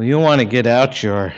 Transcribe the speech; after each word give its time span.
Well, 0.00 0.08
you 0.08 0.18
want 0.18 0.38
to 0.38 0.46
get 0.46 0.66
out 0.66 1.02
your 1.02 1.34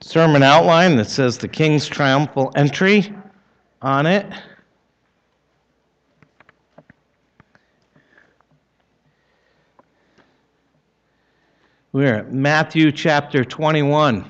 sermon 0.00 0.42
outline 0.42 0.96
that 0.96 1.08
says 1.08 1.38
the 1.38 1.46
King's 1.46 1.86
triumphal 1.86 2.50
entry 2.56 3.14
on 3.80 4.06
it. 4.06 4.26
We're 11.92 12.16
at 12.16 12.32
Matthew 12.32 12.90
chapter 12.90 13.44
21. 13.44 14.28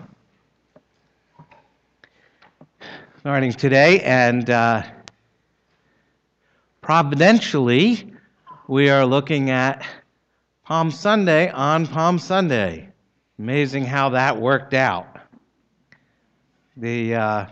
Starting 3.21 3.53
today, 3.53 4.03
and 4.03 4.51
uh, 4.51 4.83
providentially, 6.83 8.13
we 8.69 8.91
are 8.91 9.07
looking 9.07 9.49
at 9.49 9.83
Palm 10.67 10.91
Sunday 10.91 11.49
on 11.51 11.87
Palm 11.87 12.19
Sunday. 12.19 12.89
Amazing 13.39 13.85
how 13.85 14.09
that 14.09 14.37
worked 14.37 14.75
out. 14.75 15.07
The 16.77 17.15
uh, 17.15 17.47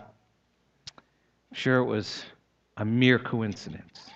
sure 1.53 1.77
it 1.77 1.85
was 1.85 2.25
a 2.75 2.83
mere 2.83 3.17
coincidence. 3.17 4.09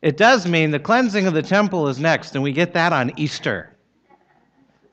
It 0.00 0.16
does 0.16 0.46
mean 0.46 0.70
the 0.70 0.78
cleansing 0.78 1.26
of 1.26 1.34
the 1.34 1.42
temple 1.42 1.86
is 1.88 1.98
next, 1.98 2.34
and 2.34 2.42
we 2.42 2.50
get 2.50 2.72
that 2.72 2.94
on 2.94 3.12
Easter. 3.18 3.76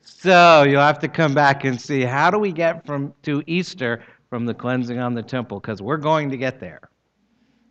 So 0.02 0.64
you'll 0.64 0.82
have 0.82 0.98
to 0.98 1.08
come 1.08 1.32
back 1.32 1.64
and 1.64 1.80
see 1.80 2.02
how 2.02 2.30
do 2.30 2.38
we 2.38 2.52
get 2.52 2.84
from 2.84 3.14
to 3.22 3.42
Easter 3.46 4.04
from 4.28 4.44
the 4.44 4.52
cleansing 4.52 4.98
on 4.98 5.14
the 5.14 5.22
temple 5.22 5.58
because 5.58 5.80
we're 5.80 5.96
going 5.96 6.28
to 6.28 6.36
get 6.36 6.60
there. 6.60 6.90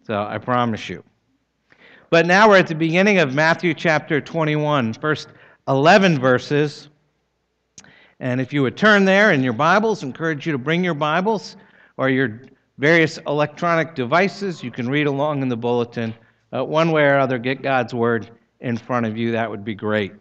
So 0.08 0.24
I 0.24 0.40
promise 0.40 0.90
you. 0.90 1.04
But 2.16 2.28
now 2.28 2.48
we're 2.48 2.60
at 2.60 2.68
the 2.68 2.76
beginning 2.76 3.18
of 3.20 3.34
Matthew 3.34 3.74
chapter 3.74 4.22
21, 4.22 4.94
first 4.94 5.28
11 5.68 6.18
verses. 6.18 6.88
And 8.22 8.40
if 8.40 8.54
you 8.54 8.62
would 8.62 8.78
turn 8.78 9.04
there 9.04 9.34
in 9.34 9.44
your 9.44 9.52
Bibles, 9.52 10.02
encourage 10.02 10.46
you 10.46 10.54
to 10.54 10.58
bring 10.58 10.82
your 10.82 10.94
Bibles 10.94 11.58
or 11.98 12.08
your 12.08 12.40
various 12.78 13.18
electronic 13.28 13.96
devices. 13.96 14.64
You 14.64 14.72
can 14.72 14.88
read 14.88 15.08
along 15.08 15.42
in 15.42 15.50
the 15.50 15.58
bulletin. 15.58 16.14
Uh, 16.56 16.64
one 16.64 16.92
way 16.92 17.04
or 17.04 17.20
other, 17.20 17.38
get 17.38 17.62
God's 17.62 17.94
Word 17.94 18.30
in 18.62 18.78
front 18.78 19.06
of 19.06 19.18
you. 19.18 19.34
That 19.34 19.52
would 19.52 19.66
be 19.66 19.76
great. 19.76 20.14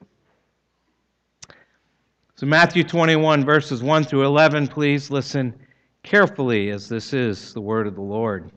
So, 2.34 2.45
Matthew 2.45 2.83
21, 2.83 3.45
verses 3.45 3.84
1 3.84 4.03
through 4.03 4.25
11, 4.25 4.67
please 4.67 5.12
listen 5.12 5.55
carefully 6.03 6.70
as 6.70 6.89
this 6.89 7.12
is 7.12 7.55
the 7.55 7.61
Word 7.61 7.86
of 7.86 7.95
the 7.95 8.03
Lord. 8.03 8.51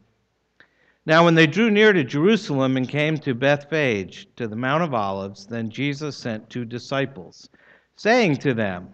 Now, 1.07 1.23
when 1.23 1.35
they 1.35 1.47
drew 1.47 1.71
near 1.71 1.93
to 1.93 2.03
Jerusalem 2.03 2.75
and 2.75 2.85
came 2.85 3.17
to 3.19 3.33
Bethphage, 3.33 4.27
to 4.35 4.45
the 4.45 4.57
Mount 4.57 4.83
of 4.83 4.93
Olives, 4.93 5.45
then 5.45 5.69
Jesus 5.69 6.17
sent 6.17 6.49
two 6.49 6.65
disciples, 6.65 7.47
saying 7.95 8.35
to 8.39 8.53
them, 8.53 8.89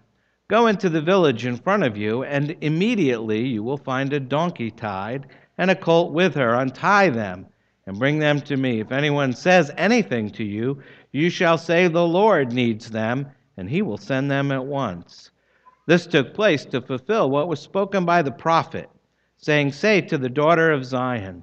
Go 0.46 0.68
into 0.68 0.88
the 0.88 1.02
village 1.02 1.44
in 1.44 1.56
front 1.56 1.82
of 1.82 1.96
you, 1.96 2.22
and 2.22 2.56
immediately 2.60 3.44
you 3.44 3.64
will 3.64 3.78
find 3.78 4.12
a 4.12 4.20
donkey 4.20 4.70
tied 4.70 5.26
and 5.58 5.72
a 5.72 5.74
colt 5.74 6.12
with 6.12 6.36
her. 6.36 6.54
Untie 6.54 7.10
them 7.10 7.46
and 7.84 7.98
bring 7.98 8.20
them 8.20 8.40
to 8.42 8.56
me. 8.56 8.78
If 8.78 8.92
anyone 8.92 9.32
says 9.32 9.72
anything 9.76 10.30
to 10.34 10.44
you, 10.44 10.80
you 11.10 11.30
shall 11.30 11.58
say, 11.58 11.88
The 11.88 12.06
Lord 12.06 12.52
needs 12.52 12.92
them, 12.92 13.26
and 13.56 13.68
he 13.68 13.82
will 13.82 13.98
send 13.98 14.30
them 14.30 14.52
at 14.52 14.64
once. 14.64 15.32
This 15.86 16.06
took 16.06 16.32
place 16.32 16.64
to 16.66 16.80
fulfill 16.80 17.28
what 17.28 17.48
was 17.48 17.58
spoken 17.58 18.04
by 18.04 18.22
the 18.22 18.30
prophet, 18.30 18.88
saying, 19.36 19.72
Say 19.72 20.00
to 20.02 20.16
the 20.16 20.28
daughter 20.28 20.70
of 20.70 20.84
Zion, 20.84 21.42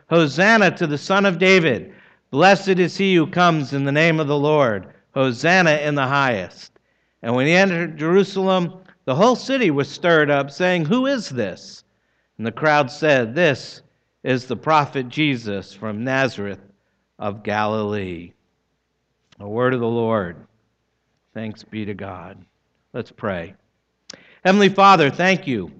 Hosanna 0.11 0.71
to 0.71 0.87
the 0.87 0.97
Son 0.97 1.25
of 1.25 1.39
David! 1.39 1.93
Blessed 2.31 2.79
is 2.79 2.97
he 2.97 3.15
who 3.15 3.25
comes 3.25 3.71
in 3.71 3.85
the 3.85 3.93
name 3.93 4.19
of 4.19 4.27
the 4.27 4.37
Lord! 4.37 4.93
Hosanna 5.13 5.77
in 5.77 5.95
the 5.95 6.05
highest! 6.05 6.73
And 7.23 7.33
when 7.33 7.47
he 7.47 7.53
entered 7.53 7.97
Jerusalem, 7.97 8.83
the 9.05 9.15
whole 9.15 9.37
city 9.37 9.71
was 9.71 9.89
stirred 9.89 10.29
up, 10.29 10.51
saying, 10.51 10.83
Who 10.83 11.05
is 11.05 11.29
this? 11.29 11.85
And 12.37 12.45
the 12.45 12.51
crowd 12.51 12.91
said, 12.91 13.33
This 13.33 13.83
is 14.23 14.45
the 14.45 14.55
prophet 14.57 15.07
Jesus 15.07 15.73
from 15.73 16.03
Nazareth 16.03 16.59
of 17.17 17.41
Galilee. 17.41 18.33
A 19.39 19.47
word 19.47 19.73
of 19.73 19.79
the 19.79 19.87
Lord. 19.87 20.45
Thanks 21.33 21.63
be 21.63 21.85
to 21.85 21.93
God. 21.93 22.43
Let's 22.91 23.11
pray. 23.11 23.55
Heavenly 24.43 24.69
Father, 24.69 25.09
thank 25.09 25.47
you 25.47 25.71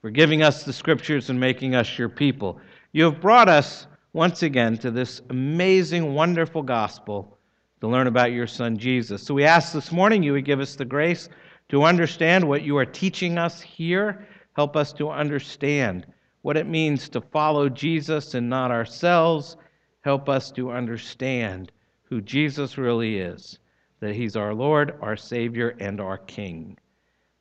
for 0.00 0.10
giving 0.10 0.42
us 0.42 0.62
the 0.62 0.72
scriptures 0.72 1.30
and 1.30 1.40
making 1.40 1.74
us 1.74 1.98
your 1.98 2.08
people. 2.08 2.60
You 2.96 3.04
have 3.04 3.20
brought 3.20 3.50
us 3.50 3.86
once 4.14 4.42
again 4.42 4.78
to 4.78 4.90
this 4.90 5.20
amazing, 5.28 6.14
wonderful 6.14 6.62
gospel 6.62 7.36
to 7.82 7.88
learn 7.88 8.06
about 8.06 8.32
your 8.32 8.46
son 8.46 8.78
Jesus. 8.78 9.22
So 9.22 9.34
we 9.34 9.44
ask 9.44 9.74
this 9.74 9.92
morning 9.92 10.22
you 10.22 10.32
would 10.32 10.46
give 10.46 10.60
us 10.60 10.76
the 10.76 10.86
grace 10.86 11.28
to 11.68 11.82
understand 11.82 12.48
what 12.48 12.62
you 12.62 12.74
are 12.78 12.86
teaching 12.86 13.36
us 13.36 13.60
here. 13.60 14.26
Help 14.54 14.76
us 14.76 14.94
to 14.94 15.10
understand 15.10 16.06
what 16.40 16.56
it 16.56 16.66
means 16.66 17.10
to 17.10 17.20
follow 17.20 17.68
Jesus 17.68 18.32
and 18.32 18.48
not 18.48 18.70
ourselves. 18.70 19.58
Help 20.00 20.30
us 20.30 20.50
to 20.52 20.70
understand 20.70 21.72
who 22.04 22.22
Jesus 22.22 22.78
really 22.78 23.18
is, 23.18 23.58
that 24.00 24.14
he's 24.14 24.36
our 24.36 24.54
Lord, 24.54 24.94
our 25.02 25.18
Savior, 25.18 25.76
and 25.80 26.00
our 26.00 26.16
King. 26.16 26.78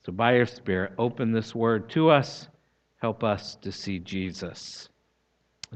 So, 0.06 0.12
by 0.12 0.36
your 0.36 0.48
Spirit, 0.48 0.92
open 0.98 1.32
this 1.32 1.56
word 1.56 1.90
to 1.92 2.10
us. 2.10 2.50
Help 2.98 3.24
us 3.24 3.56
to 3.62 3.72
see 3.72 4.00
Jesus. 4.00 4.90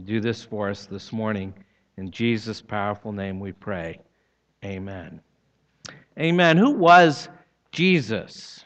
Do 0.05 0.21
this 0.21 0.43
for 0.43 0.69
us 0.69 0.85
this 0.85 1.11
morning. 1.11 1.53
In 1.97 2.11
Jesus' 2.11 2.61
powerful 2.61 3.11
name 3.11 3.39
we 3.39 3.51
pray. 3.51 3.99
Amen. 4.63 5.21
Amen. 6.17 6.57
Who 6.57 6.71
was 6.71 7.27
Jesus? 7.71 8.65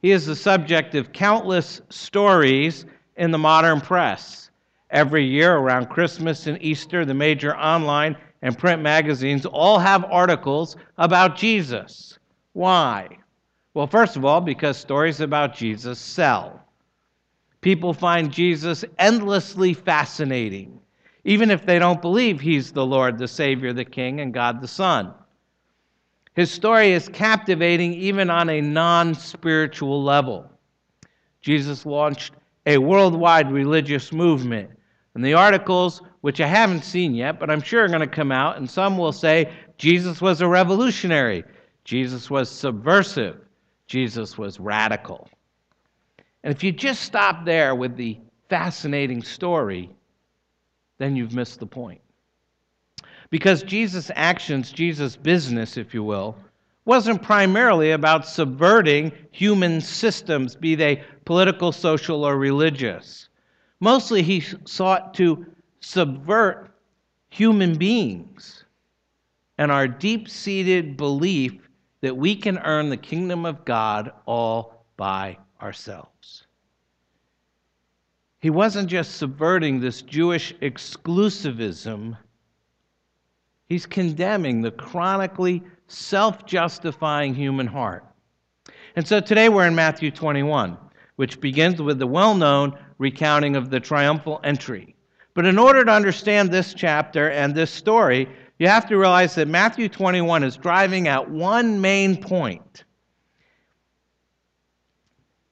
He 0.00 0.12
is 0.12 0.26
the 0.26 0.36
subject 0.36 0.94
of 0.94 1.12
countless 1.12 1.82
stories 1.90 2.86
in 3.16 3.30
the 3.30 3.38
modern 3.38 3.80
press. 3.80 4.50
Every 4.90 5.24
year 5.24 5.56
around 5.56 5.90
Christmas 5.90 6.46
and 6.46 6.62
Easter, 6.62 7.04
the 7.04 7.14
major 7.14 7.56
online 7.56 8.16
and 8.42 8.56
print 8.56 8.82
magazines 8.82 9.46
all 9.46 9.78
have 9.78 10.04
articles 10.04 10.76
about 10.98 11.36
Jesus. 11.36 12.18
Why? 12.52 13.08
Well, 13.74 13.86
first 13.86 14.16
of 14.16 14.24
all, 14.24 14.40
because 14.40 14.76
stories 14.76 15.20
about 15.20 15.54
Jesus 15.54 15.98
sell. 15.98 16.65
People 17.66 17.92
find 17.92 18.32
Jesus 18.32 18.84
endlessly 18.96 19.74
fascinating, 19.74 20.78
even 21.24 21.50
if 21.50 21.66
they 21.66 21.80
don't 21.80 22.00
believe 22.00 22.40
he's 22.40 22.70
the 22.70 22.86
Lord, 22.86 23.18
the 23.18 23.26
Savior, 23.26 23.72
the 23.72 23.84
King, 23.84 24.20
and 24.20 24.32
God 24.32 24.60
the 24.60 24.68
Son. 24.68 25.12
His 26.36 26.48
story 26.48 26.92
is 26.92 27.08
captivating 27.08 27.92
even 27.94 28.30
on 28.30 28.48
a 28.48 28.60
non 28.60 29.16
spiritual 29.16 30.00
level. 30.00 30.48
Jesus 31.40 31.84
launched 31.84 32.34
a 32.66 32.78
worldwide 32.78 33.50
religious 33.50 34.12
movement. 34.12 34.70
And 35.16 35.24
the 35.24 35.34
articles, 35.34 36.02
which 36.20 36.40
I 36.40 36.46
haven't 36.46 36.84
seen 36.84 37.16
yet, 37.16 37.40
but 37.40 37.50
I'm 37.50 37.62
sure 37.62 37.82
are 37.82 37.88
going 37.88 37.98
to 37.98 38.06
come 38.06 38.30
out, 38.30 38.58
and 38.58 38.70
some 38.70 38.96
will 38.96 39.10
say 39.10 39.50
Jesus 39.76 40.20
was 40.20 40.40
a 40.40 40.46
revolutionary, 40.46 41.42
Jesus 41.82 42.30
was 42.30 42.48
subversive, 42.48 43.40
Jesus 43.88 44.38
was 44.38 44.60
radical. 44.60 45.28
And 46.46 46.54
if 46.54 46.62
you 46.62 46.70
just 46.70 47.02
stop 47.02 47.44
there 47.44 47.74
with 47.74 47.96
the 47.96 48.20
fascinating 48.48 49.20
story, 49.24 49.90
then 50.98 51.16
you've 51.16 51.34
missed 51.34 51.58
the 51.58 51.66
point. 51.66 52.00
Because 53.30 53.64
Jesus' 53.64 54.12
actions, 54.14 54.70
Jesus' 54.70 55.16
business, 55.16 55.76
if 55.76 55.92
you 55.92 56.04
will, 56.04 56.38
wasn't 56.84 57.20
primarily 57.20 57.90
about 57.90 58.28
subverting 58.28 59.10
human 59.32 59.80
systems, 59.80 60.54
be 60.54 60.76
they 60.76 61.02
political, 61.24 61.72
social, 61.72 62.22
or 62.22 62.38
religious. 62.38 63.28
Mostly, 63.80 64.22
he 64.22 64.44
sought 64.66 65.14
to 65.14 65.46
subvert 65.80 66.70
human 67.28 67.76
beings 67.76 68.64
and 69.58 69.72
our 69.72 69.88
deep 69.88 70.28
seated 70.28 70.96
belief 70.96 71.68
that 72.02 72.16
we 72.16 72.36
can 72.36 72.58
earn 72.58 72.88
the 72.88 72.96
kingdom 72.96 73.44
of 73.44 73.64
God 73.64 74.12
all 74.26 74.86
by 74.96 75.38
ourselves. 75.60 76.15
He 78.40 78.50
wasn't 78.50 78.88
just 78.88 79.16
subverting 79.16 79.80
this 79.80 80.02
Jewish 80.02 80.54
exclusivism, 80.62 82.16
he's 83.68 83.86
condemning 83.86 84.60
the 84.60 84.70
chronically 84.70 85.62
self 85.88 86.46
justifying 86.46 87.34
human 87.34 87.66
heart. 87.66 88.04
And 88.96 89.06
so 89.06 89.20
today 89.20 89.48
we're 89.48 89.66
in 89.66 89.74
Matthew 89.74 90.10
21, 90.10 90.76
which 91.16 91.40
begins 91.40 91.80
with 91.80 91.98
the 91.98 92.06
well 92.06 92.34
known 92.34 92.78
recounting 92.98 93.56
of 93.56 93.70
the 93.70 93.80
triumphal 93.80 94.40
entry. 94.42 94.94
But 95.34 95.44
in 95.44 95.58
order 95.58 95.84
to 95.84 95.92
understand 95.92 96.50
this 96.50 96.72
chapter 96.72 97.30
and 97.30 97.54
this 97.54 97.70
story, 97.70 98.26
you 98.58 98.68
have 98.68 98.88
to 98.88 98.96
realize 98.96 99.34
that 99.34 99.48
Matthew 99.48 99.88
21 99.88 100.42
is 100.42 100.56
driving 100.56 101.08
at 101.08 101.30
one 101.30 101.78
main 101.80 102.16
point. 102.16 102.84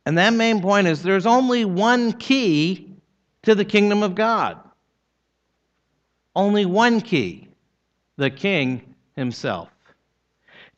And 0.07 0.19
that 0.19 0.35
main 0.35 0.61
point 0.61 0.87
is 0.87 1.03
there's 1.03 1.27
only 1.27 1.65
one 1.65 2.13
key 2.13 2.95
to 3.43 3.55
the 3.55 3.65
kingdom 3.65 4.03
of 4.03 4.15
God. 4.15 4.59
Only 6.37 6.67
one 6.67 7.01
key 7.01 7.49
the 8.17 8.31
king 8.31 8.95
himself. 9.17 9.71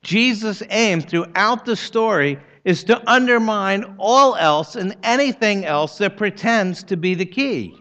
Jesus' 0.03 0.63
aim 0.71 1.01
throughout 1.01 1.65
the 1.65 1.77
story 1.77 2.39
is 2.65 2.85
to 2.85 3.11
undermine 3.11 3.97
all 3.99 4.37
else 4.37 4.77
and 4.77 4.97
anything 5.03 5.65
else 5.65 5.99
that 5.99 6.17
pretends 6.17 6.83
to 6.85 6.97
be 6.97 7.15
the 7.15 7.27
key. 7.27 7.75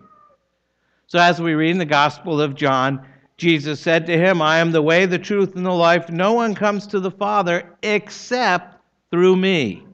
So, 1.07 1.19
as 1.19 1.39
we 1.41 1.53
read 1.53 1.71
in 1.71 1.77
the 1.77 1.85
Gospel 1.85 2.41
of 2.41 2.55
John, 2.55 3.05
Jesus 3.37 3.79
said 3.79 4.07
to 4.07 4.17
him, 4.17 4.41
I 4.41 4.57
am 4.57 4.71
the 4.71 4.81
way, 4.81 5.05
the 5.05 5.19
truth, 5.19 5.55
and 5.55 5.65
the 5.65 5.71
life. 5.71 6.09
No 6.09 6.33
one 6.33 6.55
comes 6.55 6.87
to 6.87 6.99
the 6.99 7.11
Father 7.11 7.69
except 7.83 8.79
through 9.11 9.35
me. 9.35 9.84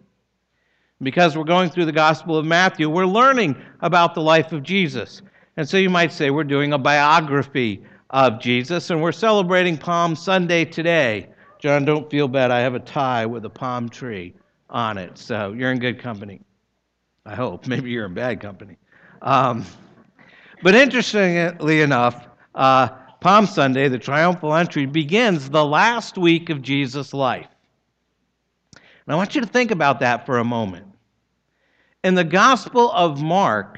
Because 1.02 1.36
we're 1.36 1.44
going 1.44 1.70
through 1.70 1.86
the 1.86 1.92
Gospel 1.92 2.38
of 2.38 2.46
Matthew, 2.46 2.90
we're 2.90 3.06
learning 3.06 3.56
about 3.82 4.14
the 4.14 4.22
life 4.22 4.52
of 4.52 4.64
Jesus. 4.64 5.22
And 5.58 5.68
so 5.68 5.78
you 5.78 5.90
might 5.90 6.12
say 6.12 6.30
we're 6.30 6.44
doing 6.44 6.74
a 6.74 6.78
biography 6.78 7.84
of 8.12 8.40
Jesus, 8.40 8.90
and 8.90 9.02
we're 9.02 9.12
celebrating 9.12 9.78
Palm 9.78 10.16
Sunday 10.16 10.66
today. 10.66 11.30
John, 11.60 11.86
don't 11.86 12.10
feel 12.10 12.28
bad. 12.28 12.52
I 12.52 12.60
have 12.60 12.76
a 12.76 12.80
tie 12.80 13.26
with 13.26 13.46
a 13.46 13.50
palm 13.50 13.90
tree 13.90 14.34
on 14.70 14.98
it, 14.98 15.18
so 15.18 15.54
you're 15.54 15.72
in 15.72 15.80
good 15.80 16.00
company. 16.00 16.42
I 17.26 17.36
hope. 17.36 17.68
Maybe 17.68 17.90
you're 17.90 18.06
in 18.06 18.14
bad 18.14 18.40
company. 18.40 18.78
Um, 19.22 19.66
but 20.62 20.76
interestingly 20.76 21.82
enough, 21.82 22.28
uh, 22.56 22.90
Palm 23.22 23.46
Sunday, 23.46 23.88
the 23.88 24.00
triumphal 24.00 24.56
entry, 24.56 24.86
begins 24.86 25.50
the 25.50 25.64
last 25.66 26.18
week 26.18 26.50
of 26.50 26.62
Jesus' 26.62 27.14
life. 27.14 27.48
And 28.74 29.14
I 29.14 29.16
want 29.16 29.36
you 29.36 29.42
to 29.42 29.48
think 29.48 29.72
about 29.72 30.00
that 30.00 30.26
for 30.26 30.40
a 30.40 30.44
moment. 30.44 30.91
In 32.04 32.16
the 32.16 32.24
Gospel 32.24 32.92
of 32.94 33.22
Mark, 33.22 33.78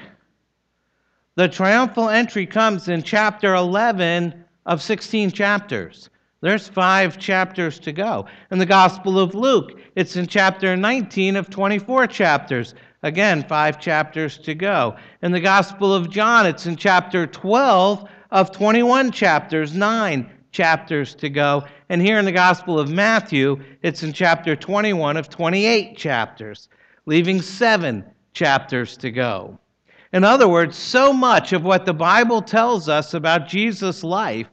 the 1.36 1.50
triumphal 1.50 2.08
entry 2.08 2.46
comes 2.46 2.88
in 2.88 3.04
chapter 3.04 3.54
11 3.54 4.46
of 4.66 4.82
16 4.82 5.30
chapters. 5.32 6.10
There's 6.40 6.70
five 6.70 7.20
chapters 7.20 7.80
to 7.80 7.92
go. 7.92 8.26
In 8.50 8.60
the 8.60 8.66
Gospel 8.66 9.20
of 9.20 9.36
Luke, 9.36 9.78
it's 9.98 10.16
in 10.16 10.28
chapter 10.28 10.78
19 10.78 11.36
of 11.36 11.50
24 11.50 12.08
chapters. 12.08 12.76
Again, 13.02 13.44
five 13.44 13.78
chapters 13.78 14.38
to 14.38 14.56
go. 14.56 14.96
In 15.22 15.34
the 15.34 15.42
Gospel 15.42 15.94
of 15.94 16.10
John, 16.10 16.46
it's 16.46 16.66
in 16.66 16.78
chapter 16.78 17.28
12 17.28 18.08
of 18.32 18.52
21 18.54 19.12
chapters, 19.12 19.76
nine 19.76 20.30
chapters 20.54 21.14
to 21.16 21.30
go. 21.30 21.66
And 21.90 22.02
here 22.02 22.20
in 22.20 22.26
the 22.26 22.32
Gospel 22.32 22.80
of 22.80 22.90
Matthew, 22.90 23.62
it's 23.82 24.02
in 24.02 24.14
chapter 24.14 24.56
21 24.56 25.18
of 25.18 25.28
28 25.28 25.98
chapters, 25.98 26.70
leaving 27.06 27.42
seven 27.42 28.06
chapters 28.34 28.98
to 28.98 29.12
go. 29.12 29.58
In 30.12 30.24
other 30.24 30.48
words, 30.48 30.78
so 30.78 31.12
much 31.12 31.54
of 31.54 31.64
what 31.64 31.86
the 31.86 31.94
Bible 31.94 32.42
tells 32.42 32.88
us 32.88 33.14
about 33.14 33.48
Jesus' 33.48 34.04
life 34.04 34.48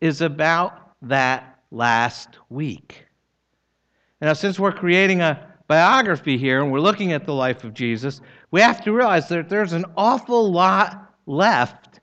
is 0.00 0.20
about 0.20 0.92
that 1.02 1.58
last 1.70 2.38
week. 2.50 3.06
Now, 4.20 4.34
since 4.34 4.58
we're 4.58 4.72
creating 4.72 5.20
a 5.20 5.48
biography 5.66 6.36
here 6.36 6.62
and 6.62 6.70
we're 6.70 6.80
looking 6.80 7.12
at 7.12 7.24
the 7.24 7.32
life 7.32 7.64
of 7.64 7.72
Jesus, 7.72 8.20
we 8.50 8.60
have 8.60 8.84
to 8.84 8.92
realize 8.92 9.28
that 9.28 9.48
there's 9.48 9.72
an 9.72 9.86
awful 9.96 10.52
lot 10.52 11.14
left 11.26 12.00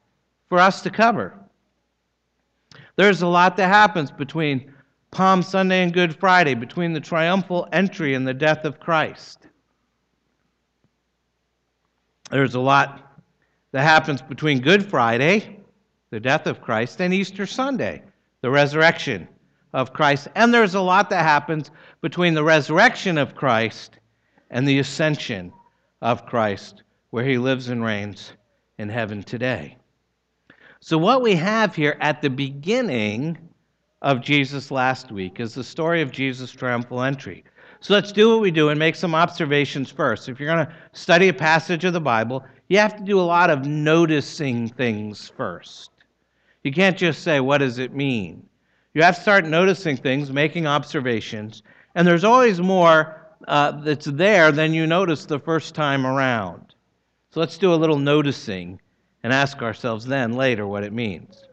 for 0.47 0.57
us 0.57 0.81
to 0.81 0.89
cover. 0.89 1.37
There's 2.95 3.21
a 3.21 3.27
lot 3.27 3.55
that 3.57 3.67
happens 3.67 4.11
between 4.11 4.73
Palm 5.11 5.41
Sunday 5.41 5.83
and 5.83 5.93
Good 5.93 6.15
Friday, 6.19 6.55
between 6.55 6.93
the 6.93 6.99
triumphal 6.99 7.67
entry 7.71 8.15
and 8.15 8.27
the 8.27 8.33
death 8.33 8.65
of 8.65 8.79
Christ. 8.79 9.47
There's 12.29 12.55
a 12.55 12.59
lot 12.59 13.17
that 13.71 13.81
happens 13.81 14.21
between 14.21 14.59
Good 14.59 14.85
Friday, 14.85 15.57
the 16.11 16.19
death 16.19 16.47
of 16.47 16.61
Christ, 16.61 17.01
and 17.01 17.13
Easter 17.13 17.45
Sunday, 17.45 18.03
the 18.41 18.49
resurrection 18.49 19.27
of 19.73 19.93
Christ. 19.93 20.27
And 20.35 20.53
there's 20.53 20.75
a 20.75 20.81
lot 20.81 21.09
that 21.09 21.23
happens 21.23 21.71
between 22.01 22.33
the 22.33 22.43
resurrection 22.43 23.17
of 23.17 23.35
Christ 23.35 23.99
and 24.49 24.67
the 24.67 24.79
ascension 24.79 25.51
of 26.01 26.25
Christ, 26.25 26.83
where 27.09 27.25
he 27.25 27.37
lives 27.37 27.69
and 27.69 27.83
reigns 27.83 28.33
in 28.77 28.89
heaven 28.89 29.23
today. 29.23 29.77
So, 30.79 30.97
what 30.97 31.21
we 31.21 31.35
have 31.35 31.75
here 31.75 31.97
at 31.99 32.21
the 32.21 32.29
beginning 32.29 33.37
of 34.01 34.21
Jesus 34.21 34.71
last 34.71 35.11
week 35.11 35.39
is 35.39 35.53
the 35.53 35.63
story 35.63 36.01
of 36.01 36.11
Jesus' 36.11 36.51
triumphal 36.51 37.01
entry. 37.01 37.43
So 37.81 37.93
let's 37.93 38.11
do 38.11 38.29
what 38.29 38.41
we 38.41 38.51
do 38.51 38.69
and 38.69 38.77
make 38.77 38.95
some 38.95 39.15
observations 39.15 39.89
first. 39.89 40.27
If 40.27 40.39
you're 40.39 40.53
going 40.53 40.65
to 40.65 40.73
study 40.91 41.29
a 41.29 41.33
passage 41.33 41.85
of 41.85 41.93
the 41.93 42.01
Bible, 42.01 42.43
you 42.67 42.77
have 42.77 42.97
to 42.97 43.03
do 43.03 43.19
a 43.19 43.21
lot 43.21 43.49
of 43.49 43.65
noticing 43.65 44.67
things 44.67 45.31
first. 45.35 45.91
You 46.63 46.73
can't 46.73 46.97
just 46.97 47.23
say, 47.23 47.39
What 47.39 47.59
does 47.59 47.79
it 47.79 47.93
mean? 47.93 48.45
You 48.93 49.03
have 49.03 49.15
to 49.15 49.21
start 49.21 49.45
noticing 49.45 49.95
things, 49.95 50.31
making 50.31 50.67
observations, 50.67 51.63
and 51.95 52.07
there's 52.07 52.23
always 52.23 52.59
more 52.59 53.15
uh, 53.47 53.71
that's 53.71 54.05
there 54.05 54.51
than 54.51 54.73
you 54.73 54.85
notice 54.85 55.25
the 55.25 55.39
first 55.39 55.73
time 55.73 56.05
around. 56.05 56.75
So 57.31 57.39
let's 57.39 57.57
do 57.57 57.73
a 57.73 57.75
little 57.75 57.97
noticing 57.97 58.81
and 59.23 59.31
ask 59.31 59.61
ourselves 59.61 60.05
then 60.05 60.33
later 60.33 60.67
what 60.67 60.83
it 60.83 60.91
means. 60.91 61.43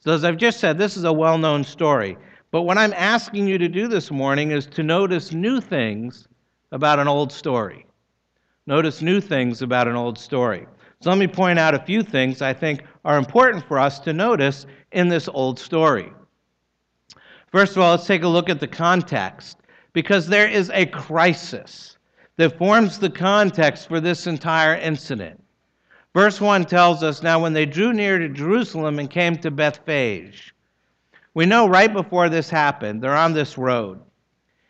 So, 0.00 0.12
as 0.12 0.24
I've 0.24 0.36
just 0.36 0.60
said, 0.60 0.78
this 0.78 0.96
is 0.96 1.04
a 1.04 1.12
well 1.12 1.36
known 1.36 1.64
story. 1.64 2.16
But 2.56 2.62
what 2.62 2.78
I'm 2.78 2.94
asking 2.94 3.48
you 3.48 3.58
to 3.58 3.68
do 3.68 3.86
this 3.86 4.10
morning 4.10 4.52
is 4.52 4.64
to 4.68 4.82
notice 4.82 5.30
new 5.30 5.60
things 5.60 6.26
about 6.72 6.98
an 6.98 7.06
old 7.06 7.30
story. 7.30 7.84
Notice 8.66 9.02
new 9.02 9.20
things 9.20 9.60
about 9.60 9.88
an 9.88 9.94
old 9.94 10.18
story. 10.18 10.66
So 11.02 11.10
let 11.10 11.18
me 11.18 11.26
point 11.26 11.58
out 11.58 11.74
a 11.74 11.84
few 11.84 12.02
things 12.02 12.40
I 12.40 12.54
think 12.54 12.82
are 13.04 13.18
important 13.18 13.68
for 13.68 13.78
us 13.78 13.98
to 13.98 14.14
notice 14.14 14.64
in 14.92 15.08
this 15.08 15.28
old 15.28 15.58
story. 15.58 16.10
First 17.52 17.76
of 17.76 17.82
all, 17.82 17.90
let's 17.90 18.06
take 18.06 18.22
a 18.22 18.26
look 18.26 18.48
at 18.48 18.60
the 18.60 18.66
context, 18.66 19.58
because 19.92 20.26
there 20.26 20.48
is 20.48 20.70
a 20.70 20.86
crisis 20.86 21.98
that 22.38 22.56
forms 22.56 22.98
the 22.98 23.10
context 23.10 23.86
for 23.86 24.00
this 24.00 24.26
entire 24.26 24.76
incident. 24.76 25.44
Verse 26.14 26.40
1 26.40 26.64
tells 26.64 27.02
us 27.02 27.22
Now, 27.22 27.38
when 27.38 27.52
they 27.52 27.66
drew 27.66 27.92
near 27.92 28.18
to 28.18 28.30
Jerusalem 28.30 28.98
and 28.98 29.10
came 29.10 29.36
to 29.36 29.50
Bethphage, 29.50 30.54
we 31.36 31.44
know 31.44 31.68
right 31.68 31.92
before 31.92 32.30
this 32.30 32.48
happened, 32.48 33.02
they're 33.02 33.14
on 33.14 33.34
this 33.34 33.58
road. 33.58 34.00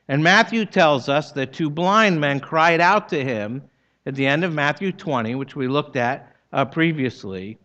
And 0.08 0.20
Matthew 0.20 0.64
tells 0.64 1.08
us 1.08 1.30
that 1.30 1.52
two 1.52 1.70
blind 1.70 2.20
men 2.20 2.40
cried 2.40 2.80
out 2.80 3.08
to 3.10 3.22
him 3.22 3.62
at 4.04 4.16
the 4.16 4.26
end 4.26 4.42
of 4.42 4.52
Matthew 4.52 4.90
20, 4.90 5.36
which 5.36 5.54
we 5.54 5.68
looked 5.68 5.94
at 5.94 6.34
uh, 6.52 6.64
previously. 6.64 7.56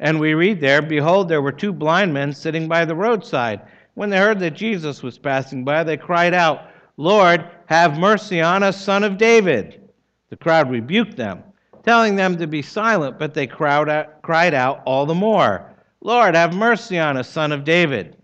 And 0.00 0.18
we 0.18 0.34
read 0.34 0.60
there 0.60 0.82
Behold, 0.82 1.28
there 1.28 1.40
were 1.40 1.52
two 1.52 1.72
blind 1.72 2.12
men 2.12 2.32
sitting 2.32 2.66
by 2.66 2.84
the 2.84 2.96
roadside. 2.96 3.60
When 3.94 4.10
they 4.10 4.18
heard 4.18 4.40
that 4.40 4.54
Jesus 4.54 5.04
was 5.04 5.18
passing 5.18 5.64
by, 5.64 5.84
they 5.84 5.96
cried 5.96 6.34
out, 6.34 6.62
Lord, 6.96 7.48
have 7.66 7.96
mercy 7.96 8.40
on 8.40 8.64
us, 8.64 8.82
son 8.82 9.04
of 9.04 9.18
David. 9.18 9.88
The 10.30 10.36
crowd 10.36 10.68
rebuked 10.68 11.16
them, 11.16 11.44
telling 11.84 12.16
them 12.16 12.36
to 12.38 12.48
be 12.48 12.62
silent, 12.62 13.20
but 13.20 13.34
they 13.34 13.46
cried 13.46 14.54
out 14.54 14.82
all 14.84 15.06
the 15.06 15.14
more, 15.14 15.72
Lord, 16.00 16.34
have 16.34 16.56
mercy 16.56 16.98
on 16.98 17.16
us, 17.16 17.30
son 17.30 17.52
of 17.52 17.62
David. 17.62 18.16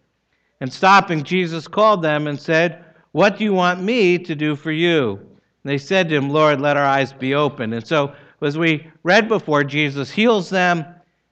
And 0.65 0.73
stopping, 0.73 1.25
Jesus 1.25 1.69
called 1.69 2.01
them 2.01 2.27
and 2.27 2.41
said, 2.41 2.83
What 3.13 3.37
do 3.37 3.45
you 3.45 3.53
want 3.53 3.83
me 3.83 4.17
to 4.21 4.35
do 4.35 4.57
for 4.57 4.73
you? 4.73 5.11
And 5.19 5.71
they 5.71 5.77
said 5.77 6.09
to 6.09 6.15
him, 6.15 6.31
Lord, 6.31 6.59
let 6.59 6.79
our 6.79 6.87
eyes 6.87 7.13
be 7.13 7.35
open. 7.35 7.75
And 7.75 7.87
so, 7.87 8.15
as 8.41 8.57
we 8.57 8.91
read 9.03 9.29
before, 9.29 9.63
Jesus 9.63 10.11
heals 10.11 10.49
them. 10.49 10.87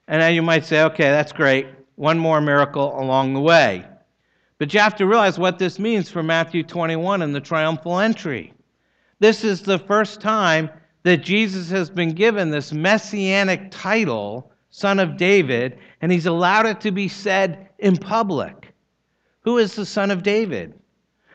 And 0.07 0.19
now 0.19 0.27
you 0.27 0.43
might 0.43 0.65
say, 0.65 0.83
okay, 0.83 1.05
that's 1.05 1.31
great. 1.31 1.65
One 1.95 2.19
more 2.19 2.41
miracle 2.41 2.95
along 3.01 3.33
the 3.33 3.39
way. 3.39 3.83
But 4.59 4.71
you 4.71 4.79
have 4.79 4.95
to 4.97 5.07
realize 5.07 5.39
what 5.39 5.57
this 5.57 5.79
means 5.79 6.11
for 6.11 6.21
Matthew 6.21 6.61
21 6.61 7.23
and 7.23 7.33
the 7.33 7.41
triumphal 7.41 8.01
entry. 8.01 8.53
This 9.17 9.43
is 9.43 9.63
the 9.63 9.79
first 9.79 10.21
time 10.21 10.69
that 11.01 11.23
Jesus 11.23 11.71
has 11.71 11.89
been 11.89 12.11
given 12.11 12.51
this 12.51 12.71
messianic 12.71 13.71
title, 13.71 14.51
Son 14.69 14.99
of 14.99 15.17
David, 15.17 15.79
and 16.01 16.11
he's 16.11 16.27
allowed 16.27 16.67
it 16.67 16.79
to 16.81 16.91
be 16.91 17.07
said 17.07 17.69
in 17.79 17.97
public. 17.97 18.62
Who 19.43 19.57
is 19.57 19.75
the 19.75 19.85
son 19.85 20.09
of 20.09 20.23
David? 20.23 20.73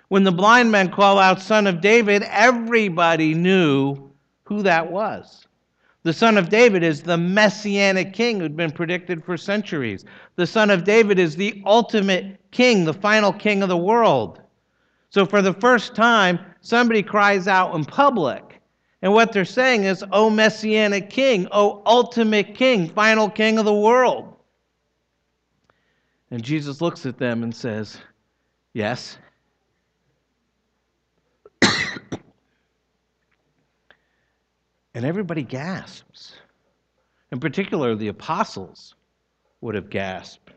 When 0.08 0.24
the 0.24 0.32
blind 0.32 0.72
men 0.72 0.90
call 0.90 1.18
out, 1.18 1.42
Son 1.42 1.66
of 1.66 1.82
David, 1.82 2.22
everybody 2.22 3.34
knew 3.34 4.10
who 4.44 4.62
that 4.62 4.90
was. 4.90 5.46
The 6.04 6.14
son 6.14 6.38
of 6.38 6.48
David 6.48 6.82
is 6.82 7.02
the 7.02 7.18
messianic 7.18 8.14
king 8.14 8.40
who'd 8.40 8.56
been 8.56 8.70
predicted 8.70 9.22
for 9.22 9.36
centuries. 9.36 10.06
The 10.36 10.46
son 10.46 10.70
of 10.70 10.84
David 10.84 11.18
is 11.18 11.36
the 11.36 11.62
ultimate 11.66 12.40
king, 12.50 12.84
the 12.84 12.94
final 12.94 13.32
king 13.32 13.62
of 13.62 13.68
the 13.68 13.76
world. 13.76 14.40
So, 15.10 15.26
for 15.26 15.42
the 15.42 15.52
first 15.52 15.94
time, 15.94 16.38
somebody 16.62 17.02
cries 17.02 17.46
out 17.46 17.74
in 17.74 17.84
public. 17.84 18.62
And 19.02 19.12
what 19.12 19.32
they're 19.32 19.44
saying 19.44 19.84
is, 19.84 20.02
O 20.12 20.30
Messianic 20.30 21.10
King, 21.10 21.46
O 21.52 21.82
ultimate 21.84 22.54
King, 22.54 22.88
final 22.88 23.28
King 23.28 23.58
of 23.58 23.66
the 23.66 23.74
world. 23.74 24.38
And 26.30 26.42
Jesus 26.42 26.80
looks 26.80 27.06
at 27.06 27.18
them 27.18 27.42
and 27.42 27.54
says, 27.54 27.99
Yes. 28.75 29.18
and 31.62 31.73
everybody 35.04 35.42
gasps. 35.42 36.35
In 37.32 37.40
particular, 37.40 37.94
the 37.94 38.08
apostles 38.08 38.94
would 39.61 39.75
have 39.75 39.90
gasped. 39.90 40.50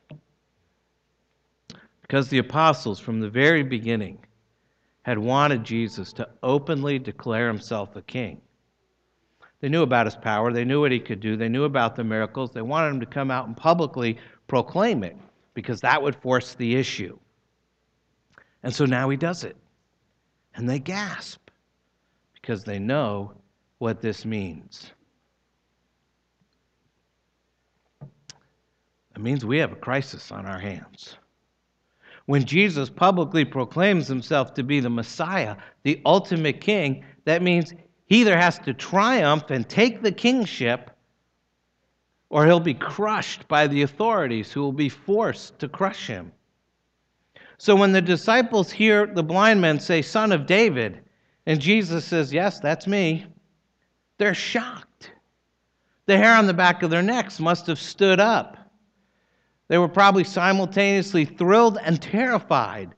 Because 2.01 2.28
the 2.28 2.40
apostles, 2.40 3.00
from 3.00 3.22
the 3.22 3.30
very 3.30 3.63
beginning, 3.63 4.20
had 5.04 5.18
wanted 5.18 5.63
Jesus 5.63 6.12
to 6.13 6.28
openly 6.44 7.00
declare 7.00 7.48
himself 7.48 7.96
a 7.96 8.01
king. 8.01 8.42
They 9.62 9.70
knew 9.70 9.84
about 9.84 10.06
his 10.08 10.16
power, 10.16 10.51
they 10.51 10.66
knew 10.66 10.82
what 10.82 10.92
he 10.92 11.00
could 11.00 11.22
do, 11.22 11.38
they 11.38 11.48
knew 11.50 11.63
about 11.63 11.96
the 11.96 12.04
miracles. 12.04 12.51
They 12.51 12.62
wanted 12.62 12.90
him 12.90 13.00
to 13.00 13.06
come 13.06 13.32
out 13.32 13.48
and 13.48 13.56
publicly 13.56 14.18
proclaim 14.48 15.04
it 15.04 15.16
because 15.53 15.81
that 15.81 16.01
would 16.01 16.15
force 16.15 16.53
the 16.55 16.75
issue. 16.75 17.17
And 18.63 18.74
so 18.74 18.86
now 18.86 19.10
he 19.10 19.17
does 19.17 19.43
it. 19.43 19.58
And 20.55 20.70
they 20.70 20.79
gasp 20.79 21.50
because 22.34 22.63
they 22.63 22.79
know 22.79 23.34
what 23.79 24.01
this 24.01 24.25
means. 24.25 24.91
It 29.15 29.22
means 29.22 29.46
we 29.46 29.58
have 29.60 29.72
a 29.72 29.75
crisis 29.77 30.31
on 30.31 30.46
our 30.46 30.60
hands. 30.60 31.17
When 32.25 32.46
Jesus 32.46 32.89
publicly 32.89 33.43
proclaims 33.43 34.08
himself 34.08 34.53
to 34.53 34.63
be 34.63 34.79
the 34.79 34.89
Messiah, 34.89 35.58
the 35.84 36.01
ultimate 36.05 36.62
king, 36.62 37.03
that 37.25 37.41
means 37.41 37.74
he 38.05 38.22
either 38.22 38.38
has 38.38 38.60
to 38.60 38.74
triumph 38.74 39.50
and 39.50 39.67
take 39.67 40.01
the 40.01 40.12
kingship 40.12 40.91
or 42.32 42.46
he'll 42.46 42.62
be 42.62 42.74
crushed 42.74 43.46
by 43.50 43.68
the 43.68 43.82
authorities 43.82 44.52
who 44.52 44.62
will 44.62 44.72
be 44.72 44.88
forced 44.88 45.60
to 45.60 45.68
crush 45.68 46.08
him. 46.08 46.32
So 47.58 47.76
when 47.76 47.92
the 47.92 48.02
disciples 48.02 48.72
hear 48.72 49.06
the 49.06 49.22
blind 49.22 49.60
man 49.60 49.82
say, 49.82 50.02
Son 50.02 50.32
of 50.32 50.46
David, 50.46 51.02
and 51.46 51.60
Jesus 51.60 52.06
says, 52.06 52.32
Yes, 52.32 52.62
that's 52.62 52.88
me, 52.88 53.26
they're 54.18 54.34
shocked. 54.34 55.12
The 56.06 56.18
hair 56.18 56.34
on 56.36 56.48
the 56.48 56.54
back 56.54 56.84
of 56.84 56.90
their 56.90 57.02
necks 57.02 57.40
must 57.40 57.68
have 57.68 57.78
stood 57.78 58.22
up. 58.22 58.58
They 59.68 59.78
were 59.78 59.90
probably 59.90 60.24
simultaneously 60.24 61.26
thrilled 61.26 61.80
and 61.84 62.02
terrified 62.02 62.96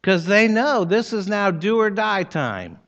because 0.00 0.24
they 0.24 0.48
know 0.48 0.84
this 0.84 1.12
is 1.12 1.28
now 1.28 1.50
do 1.50 1.78
or 1.78 1.90
die 1.90 2.22
time. 2.22 2.78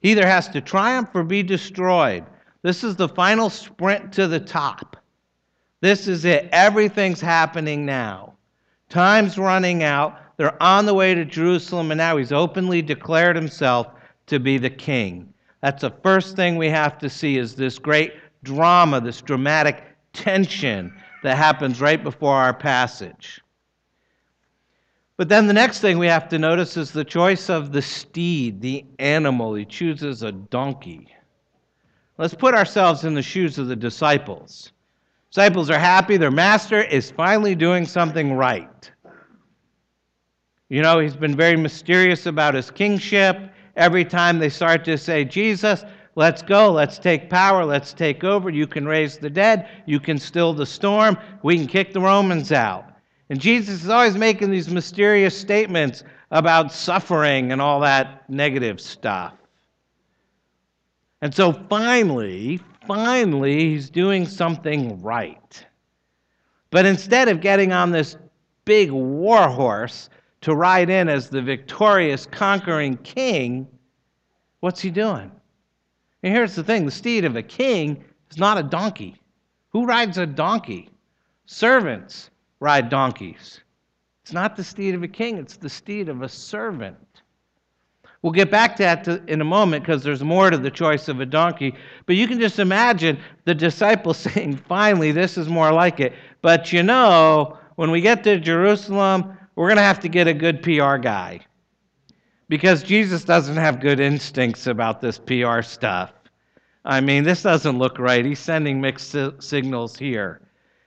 He 0.00 0.10
either 0.10 0.26
has 0.26 0.48
to 0.48 0.60
triumph 0.60 1.08
or 1.14 1.24
be 1.24 1.42
destroyed. 1.42 2.24
This 2.62 2.84
is 2.84 2.96
the 2.96 3.08
final 3.08 3.48
sprint 3.48 4.12
to 4.14 4.26
the 4.26 4.40
top. 4.40 4.96
This 5.80 6.06
is 6.06 6.24
it. 6.24 6.48
Everything's 6.52 7.20
happening 7.20 7.86
now. 7.86 8.34
Time's 8.90 9.38
running 9.38 9.82
out. 9.82 10.18
They're 10.36 10.62
on 10.62 10.86
the 10.86 10.94
way 10.94 11.14
to 11.14 11.24
Jerusalem, 11.24 11.90
and 11.90 11.98
now 11.98 12.16
he's 12.16 12.32
openly 12.32 12.82
declared 12.82 13.36
himself 13.36 13.88
to 14.26 14.38
be 14.38 14.58
the 14.58 14.70
king. 14.70 15.32
That's 15.62 15.82
the 15.82 15.94
first 16.02 16.36
thing 16.36 16.56
we 16.56 16.68
have 16.68 16.98
to 16.98 17.10
see 17.10 17.38
is 17.38 17.54
this 17.54 17.78
great 17.78 18.14
drama, 18.42 19.00
this 19.00 19.20
dramatic 19.20 19.84
tension 20.12 20.94
that 21.22 21.36
happens 21.36 21.80
right 21.80 22.02
before 22.02 22.34
our 22.34 22.54
passage. 22.54 23.40
But 25.16 25.28
then 25.28 25.46
the 25.46 25.52
next 25.52 25.80
thing 25.80 25.98
we 25.98 26.06
have 26.06 26.30
to 26.30 26.38
notice 26.38 26.78
is 26.78 26.92
the 26.92 27.04
choice 27.04 27.50
of 27.50 27.72
the 27.72 27.82
steed, 27.82 28.62
the 28.62 28.84
animal. 28.98 29.54
He 29.54 29.66
chooses 29.66 30.22
a 30.22 30.32
donkey. 30.32 31.08
Let's 32.20 32.34
put 32.34 32.52
ourselves 32.52 33.04
in 33.04 33.14
the 33.14 33.22
shoes 33.22 33.56
of 33.56 33.68
the 33.68 33.74
disciples. 33.74 34.72
Disciples 35.30 35.70
are 35.70 35.78
happy 35.78 36.18
their 36.18 36.30
master 36.30 36.82
is 36.82 37.10
finally 37.10 37.54
doing 37.54 37.86
something 37.86 38.34
right. 38.34 38.90
You 40.68 40.82
know, 40.82 40.98
he's 40.98 41.16
been 41.16 41.34
very 41.34 41.56
mysterious 41.56 42.26
about 42.26 42.52
his 42.52 42.70
kingship. 42.70 43.38
Every 43.74 44.04
time 44.04 44.38
they 44.38 44.50
start 44.50 44.84
to 44.84 44.98
say, 44.98 45.24
Jesus, 45.24 45.82
Let's 46.14 46.42
go. 46.42 46.70
Let's 46.70 46.98
take 46.98 47.30
power. 47.30 47.64
Let's 47.64 47.94
take 47.94 48.24
over. 48.24 48.50
You 48.50 48.66
can 48.66 48.86
raise 48.86 49.16
the 49.16 49.30
dead. 49.30 49.70
You 49.86 49.98
can 49.98 50.18
still 50.18 50.52
the 50.52 50.66
storm. 50.66 51.16
We 51.42 51.56
can 51.56 51.66
kick 51.66 51.94
the 51.94 52.00
Romans 52.00 52.52
out. 52.52 52.84
And 53.30 53.40
Jesus 53.40 53.84
is 53.84 53.88
always 53.88 54.16
making 54.16 54.50
these 54.50 54.68
mysterious 54.68 55.34
statements 55.38 56.04
about 56.30 56.72
suffering 56.72 57.52
and 57.52 57.62
all 57.62 57.80
that 57.80 58.28
negative 58.28 58.82
stuff. 58.82 59.39
And 61.22 61.34
so 61.34 61.52
finally, 61.52 62.60
finally, 62.86 63.70
he's 63.70 63.90
doing 63.90 64.26
something 64.26 65.00
right. 65.02 65.66
But 66.70 66.86
instead 66.86 67.28
of 67.28 67.40
getting 67.40 67.72
on 67.72 67.90
this 67.90 68.16
big 68.64 68.90
war 68.90 69.48
horse 69.48 70.08
to 70.42 70.54
ride 70.54 70.88
in 70.88 71.08
as 71.08 71.28
the 71.28 71.42
victorious, 71.42 72.26
conquering 72.26 72.96
king, 72.98 73.66
what's 74.60 74.80
he 74.80 74.90
doing? 74.90 75.30
And 76.22 76.34
here's 76.34 76.54
the 76.54 76.64
thing 76.64 76.84
the 76.84 76.90
steed 76.90 77.24
of 77.24 77.36
a 77.36 77.42
king 77.42 78.04
is 78.30 78.38
not 78.38 78.58
a 78.58 78.62
donkey. 78.62 79.16
Who 79.70 79.84
rides 79.84 80.18
a 80.18 80.26
donkey? 80.26 80.88
Servants 81.46 82.30
ride 82.60 82.88
donkeys. 82.88 83.60
It's 84.22 84.32
not 84.32 84.56
the 84.56 84.64
steed 84.64 84.94
of 84.94 85.02
a 85.02 85.08
king, 85.08 85.38
it's 85.38 85.56
the 85.56 85.68
steed 85.68 86.08
of 86.08 86.22
a 86.22 86.28
servant. 86.28 87.22
We'll 88.22 88.32
get 88.32 88.50
back 88.50 88.76
to 88.76 88.82
that 88.82 89.08
in 89.28 89.40
a 89.40 89.44
moment 89.44 89.82
because 89.82 90.02
there's 90.02 90.22
more 90.22 90.50
to 90.50 90.58
the 90.58 90.70
choice 90.70 91.08
of 91.08 91.20
a 91.20 91.26
donkey. 91.26 91.74
But 92.04 92.16
you 92.16 92.28
can 92.28 92.38
just 92.38 92.58
imagine 92.58 93.18
the 93.46 93.54
disciples 93.54 94.16
saying, 94.34 94.56
finally, 94.56 95.12
this 95.12 95.38
is 95.38 95.48
more 95.48 95.72
like 95.72 96.00
it. 96.00 96.12
But 96.42 96.72
you 96.72 96.82
know, 96.82 97.58
when 97.76 97.90
we 97.90 98.00
get 98.00 98.22
to 98.24 98.38
Jerusalem, 98.38 99.36
we're 99.56 99.68
going 99.68 99.76
to 99.76 99.82
have 99.82 100.00
to 100.00 100.08
get 100.08 100.28
a 100.28 100.34
good 100.34 100.62
PR 100.62 100.96
guy 100.96 101.40
because 102.48 102.82
Jesus 102.82 103.24
doesn't 103.24 103.56
have 103.56 103.80
good 103.80 104.00
instincts 104.00 104.66
about 104.66 105.00
this 105.00 105.18
PR 105.18 105.62
stuff. 105.62 106.12
I 106.84 107.00
mean, 107.00 107.24
this 107.24 107.42
doesn't 107.42 107.78
look 107.78 107.98
right. 107.98 108.24
He's 108.24 108.38
sending 108.38 108.80
mixed 108.80 109.14
signals 109.38 109.96
here. 109.96 110.40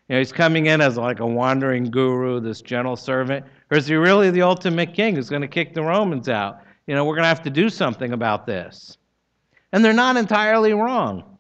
You 0.07 0.15
know, 0.15 0.19
he's 0.19 0.31
coming 0.31 0.65
in 0.65 0.81
as 0.81 0.97
like 0.97 1.19
a 1.19 1.25
wandering 1.25 1.85
guru, 1.89 2.39
this 2.39 2.61
gentle 2.61 2.95
servant. 2.95 3.45
Or 3.71 3.77
is 3.77 3.87
he 3.87 3.95
really 3.95 4.29
the 4.29 4.41
ultimate 4.41 4.93
king 4.93 5.15
who's 5.15 5.29
going 5.29 5.41
to 5.41 5.47
kick 5.47 5.73
the 5.73 5.81
Romans 5.81 6.29
out? 6.29 6.59
You 6.87 6.95
know, 6.95 7.05
we're 7.05 7.15
going 7.15 7.23
to 7.23 7.29
have 7.29 7.43
to 7.43 7.49
do 7.49 7.69
something 7.69 8.13
about 8.13 8.45
this. 8.45 8.97
And 9.71 9.83
they're 9.83 9.93
not 9.93 10.17
entirely 10.17 10.73
wrong. 10.73 11.37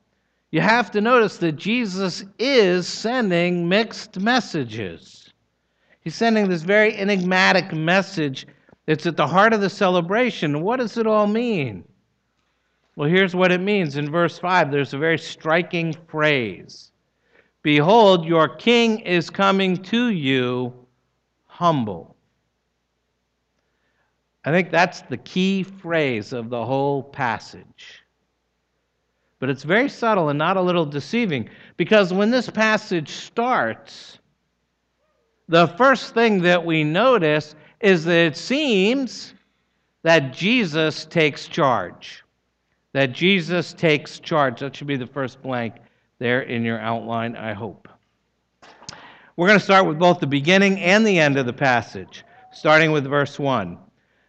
You 0.51 0.61
have 0.61 0.91
to 0.91 1.01
notice 1.01 1.37
that 1.37 1.53
Jesus 1.53 2.23
is 2.39 2.87
sending 2.87 3.67
mixed 3.67 4.19
messages. 4.19 5.31
He's 6.01 6.15
sending 6.15 6.49
this 6.49 6.61
very 6.61 6.95
enigmatic 6.95 7.73
message 7.73 8.47
it's 8.85 9.05
at 9.05 9.15
the 9.15 9.27
heart 9.27 9.53
of 9.53 9.61
the 9.61 9.69
celebration. 9.69 10.61
What 10.61 10.77
does 10.77 10.97
it 10.97 11.07
all 11.07 11.27
mean? 11.27 11.85
Well, 12.95 13.09
here's 13.09 13.35
what 13.35 13.51
it 13.51 13.61
means. 13.61 13.95
In 13.95 14.11
verse 14.11 14.37
5, 14.37 14.71
there's 14.71 14.93
a 14.93 14.97
very 14.97 15.17
striking 15.17 15.93
phrase 16.07 16.91
Behold, 17.61 18.25
your 18.25 18.49
king 18.49 18.99
is 18.99 19.29
coming 19.29 19.81
to 19.83 20.09
you 20.09 20.73
humble. 21.45 22.12
I 24.45 24.51
think 24.51 24.71
that's 24.71 25.01
the 25.01 25.17
key 25.17 25.63
phrase 25.63 26.33
of 26.33 26.49
the 26.49 26.65
whole 26.65 27.03
passage. 27.03 28.03
But 29.39 29.49
it's 29.49 29.63
very 29.63 29.89
subtle 29.89 30.29
and 30.29 30.39
not 30.39 30.57
a 30.57 30.61
little 30.61 30.85
deceiving 30.85 31.49
because 31.77 32.13
when 32.13 32.31
this 32.31 32.49
passage 32.49 33.09
starts, 33.09 34.19
the 35.47 35.67
first 35.67 36.13
thing 36.13 36.41
that 36.41 36.63
we 36.65 36.83
notice 36.83 37.55
is 37.81 38.05
that 38.05 38.17
it 38.17 38.37
seems 38.37 39.33
that 40.03 40.33
Jesus 40.33 41.05
takes 41.05 41.47
charge. 41.47 42.23
That 42.93 43.11
Jesus 43.11 43.73
takes 43.73 44.19
charge. 44.19 44.59
That 44.59 44.75
should 44.75 44.87
be 44.87 44.97
the 44.97 45.07
first 45.07 45.41
blank 45.41 45.75
there 46.19 46.41
in 46.41 46.63
your 46.63 46.79
outline, 46.79 47.35
I 47.35 47.53
hope. 47.53 47.87
We're 49.35 49.47
going 49.47 49.59
to 49.59 49.65
start 49.65 49.87
with 49.87 49.97
both 49.97 50.19
the 50.19 50.27
beginning 50.27 50.79
and 50.79 51.05
the 51.05 51.19
end 51.19 51.37
of 51.37 51.45
the 51.45 51.53
passage, 51.53 52.23
starting 52.51 52.91
with 52.91 53.05
verse 53.05 53.39
1. 53.39 53.77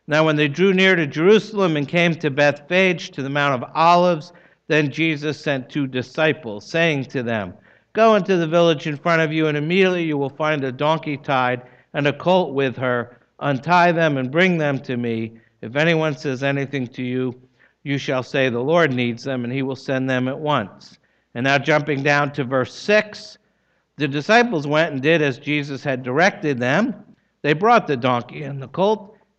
Now, 0.07 0.25
when 0.25 0.37
they 0.37 0.49
drew 0.49 0.73
near 0.73 0.97
to 0.97 1.07
Jerusalem 1.07 1.77
and 1.77 1.89
came 1.89 2.15
to 2.17 2.31
Bethphage, 2.31 3.11
to 3.13 3.23
the 3.23 3.31
Mount 3.31 3.63
of 3.63 3.71
Olives, 3.75 4.33
then 4.69 4.91
Jesus 4.91 5.41
sent 5.41 5.69
two 5.69 5.87
disciples, 5.87 6.67
saying 6.67 7.07
to 7.07 7.23
them, 7.23 7.55
Go 7.95 8.17
into 8.17 8.37
the 8.37 8.47
village 8.47 8.87
in 8.87 8.97
front 8.97 9.23
of 9.23 9.33
you, 9.33 9.47
and 9.47 9.57
immediately 9.57 10.05
you 10.05 10.19
will 10.19 10.31
find 10.31 10.65
a 10.65 10.73
donkey 10.73 11.17
tied 11.17 11.63
and 11.95 12.07
a 12.07 12.13
colt 12.13 12.55
with 12.55 12.77
her 12.77 13.19
Untie 13.41 13.93
them 13.93 14.17
and 14.17 14.31
bring 14.31 14.59
them 14.59 14.79
to 14.81 14.97
me. 14.97 15.39
If 15.61 15.77
anyone 15.77 16.17
says 16.17 16.43
anything 16.43 16.87
to 16.89 17.03
you, 17.03 17.35
you 17.83 17.99
shall 17.99 18.23
say, 18.23 18.49
The 18.49 18.61
Lord 18.61 18.93
needs 18.93 19.25
them, 19.25 19.45
and 19.45 19.53
he 19.53 19.63
will 19.63 19.77
send 19.77 20.09
them 20.09 20.29
at 20.29 20.39
once. 20.39 20.99
And 21.35 21.45
now, 21.45 21.59
jumping 21.59 22.03
down 22.03 22.33
to 22.33 22.45
verse 22.45 22.75
6, 22.75 23.39
the 23.97 24.09
disciples 24.09 24.67
went 24.67 24.93
and 24.93 25.03
did 25.03 25.21
as 25.21 25.39
Jesus 25.39 25.83
had 25.83 26.03
directed 26.03 26.59
them. 26.59 26.95
They 27.43 27.53
brought 27.53 27.87
the 27.87 27.97
donkey 27.97 28.45
and 28.45 28.63
the 28.63 28.69
colt, 28.69 29.14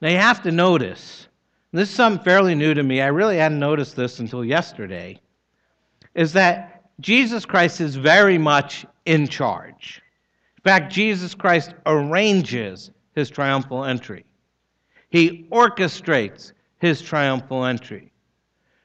Now 0.00 0.08
you 0.08 0.16
have 0.16 0.42
to 0.42 0.50
notice 0.50 1.28
this 1.72 1.88
is 1.88 1.94
something 1.94 2.24
fairly 2.24 2.54
new 2.54 2.74
to 2.74 2.82
me. 2.82 3.00
I 3.00 3.08
really 3.08 3.36
hadn't 3.36 3.60
noticed 3.60 3.94
this 3.94 4.18
until 4.18 4.44
yesterday. 4.44 5.20
Is 6.14 6.32
that 6.32 6.82
Jesus 7.00 7.44
Christ 7.44 7.80
is 7.80 7.96
very 7.96 8.38
much 8.38 8.84
in 9.04 9.28
charge. 9.28 10.02
In 10.58 10.62
fact, 10.62 10.92
Jesus 10.92 11.34
Christ 11.34 11.74
arranges 11.86 12.90
his 13.14 13.30
triumphal 13.30 13.84
entry, 13.84 14.24
he 15.10 15.46
orchestrates 15.50 16.52
his 16.78 17.02
triumphal 17.02 17.64
entry. 17.64 18.12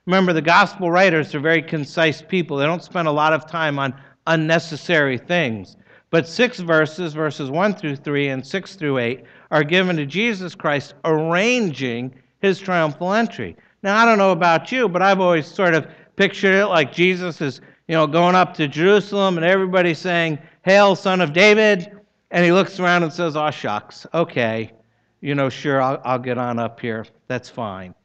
Remember, 0.06 0.34
the 0.34 0.42
gospel 0.42 0.92
writers 0.92 1.34
are 1.34 1.40
very 1.40 1.62
concise 1.62 2.22
people. 2.22 2.58
They 2.58 2.66
don't 2.66 2.84
spend 2.84 3.08
a 3.08 3.12
lot 3.12 3.34
of 3.34 3.48
time 3.48 3.80
on 3.80 4.00
unnecessary 4.28 5.18
things. 5.18 5.78
But 6.12 6.28
six 6.28 6.60
verses, 6.60 7.14
verses 7.14 7.50
1 7.50 7.76
through 7.76 7.96
3 7.98 8.28
and 8.30 8.46
6 8.46 8.76
through 8.76 9.00
8, 9.00 9.24
are 9.56 9.64
given 9.64 9.96
to 9.96 10.06
Jesus 10.06 10.54
Christ 10.54 10.96
arranging 11.06 12.14
his 12.42 12.60
triumphal 12.60 13.14
entry. 13.14 13.56
Now, 13.84 13.96
I 13.96 14.04
don't 14.04 14.18
know 14.18 14.34
about 14.34 14.70
you, 14.70 14.90
but 14.90 15.02
I've 15.02 15.22
always 15.22 15.48
sort 15.48 15.74
of 15.74 15.88
pictured 16.18 16.54
it 16.54 16.66
like 16.66 16.92
Jesus 16.92 17.40
is, 17.40 17.62
you 17.88 17.96
know, 17.96 18.06
going 18.06 18.36
up 18.36 18.54
to 18.56 18.68
Jerusalem 18.68 19.38
and 19.38 19.46
everybody's 19.46 19.98
saying, 19.98 20.40
Hail, 20.64 20.94
son 20.94 21.22
of 21.22 21.32
David. 21.32 21.90
And 22.32 22.44
he 22.44 22.52
looks 22.52 22.82
around 22.82 23.04
and 23.04 23.14
says, 23.14 23.38
Oh, 23.38 23.50
shucks, 23.50 24.06
okay. 24.14 24.74
You 25.22 25.36
know, 25.36 25.48
sure, 25.48 25.82
I'll, 25.82 26.02
I'll 26.04 26.20
get 26.20 26.38
on 26.38 26.60
up 26.60 26.82
here. 26.82 27.06
That's 27.30 27.50
fine. 27.50 27.96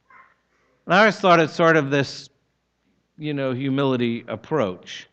And 0.86 0.94
I 0.94 1.00
always 1.00 1.18
thought 1.18 1.40
it's 1.40 1.52
sort 1.52 1.76
of 1.76 1.90
this, 1.90 2.28
you 3.18 3.34
know, 3.34 3.50
humility 3.50 4.24
approach. 4.28 5.08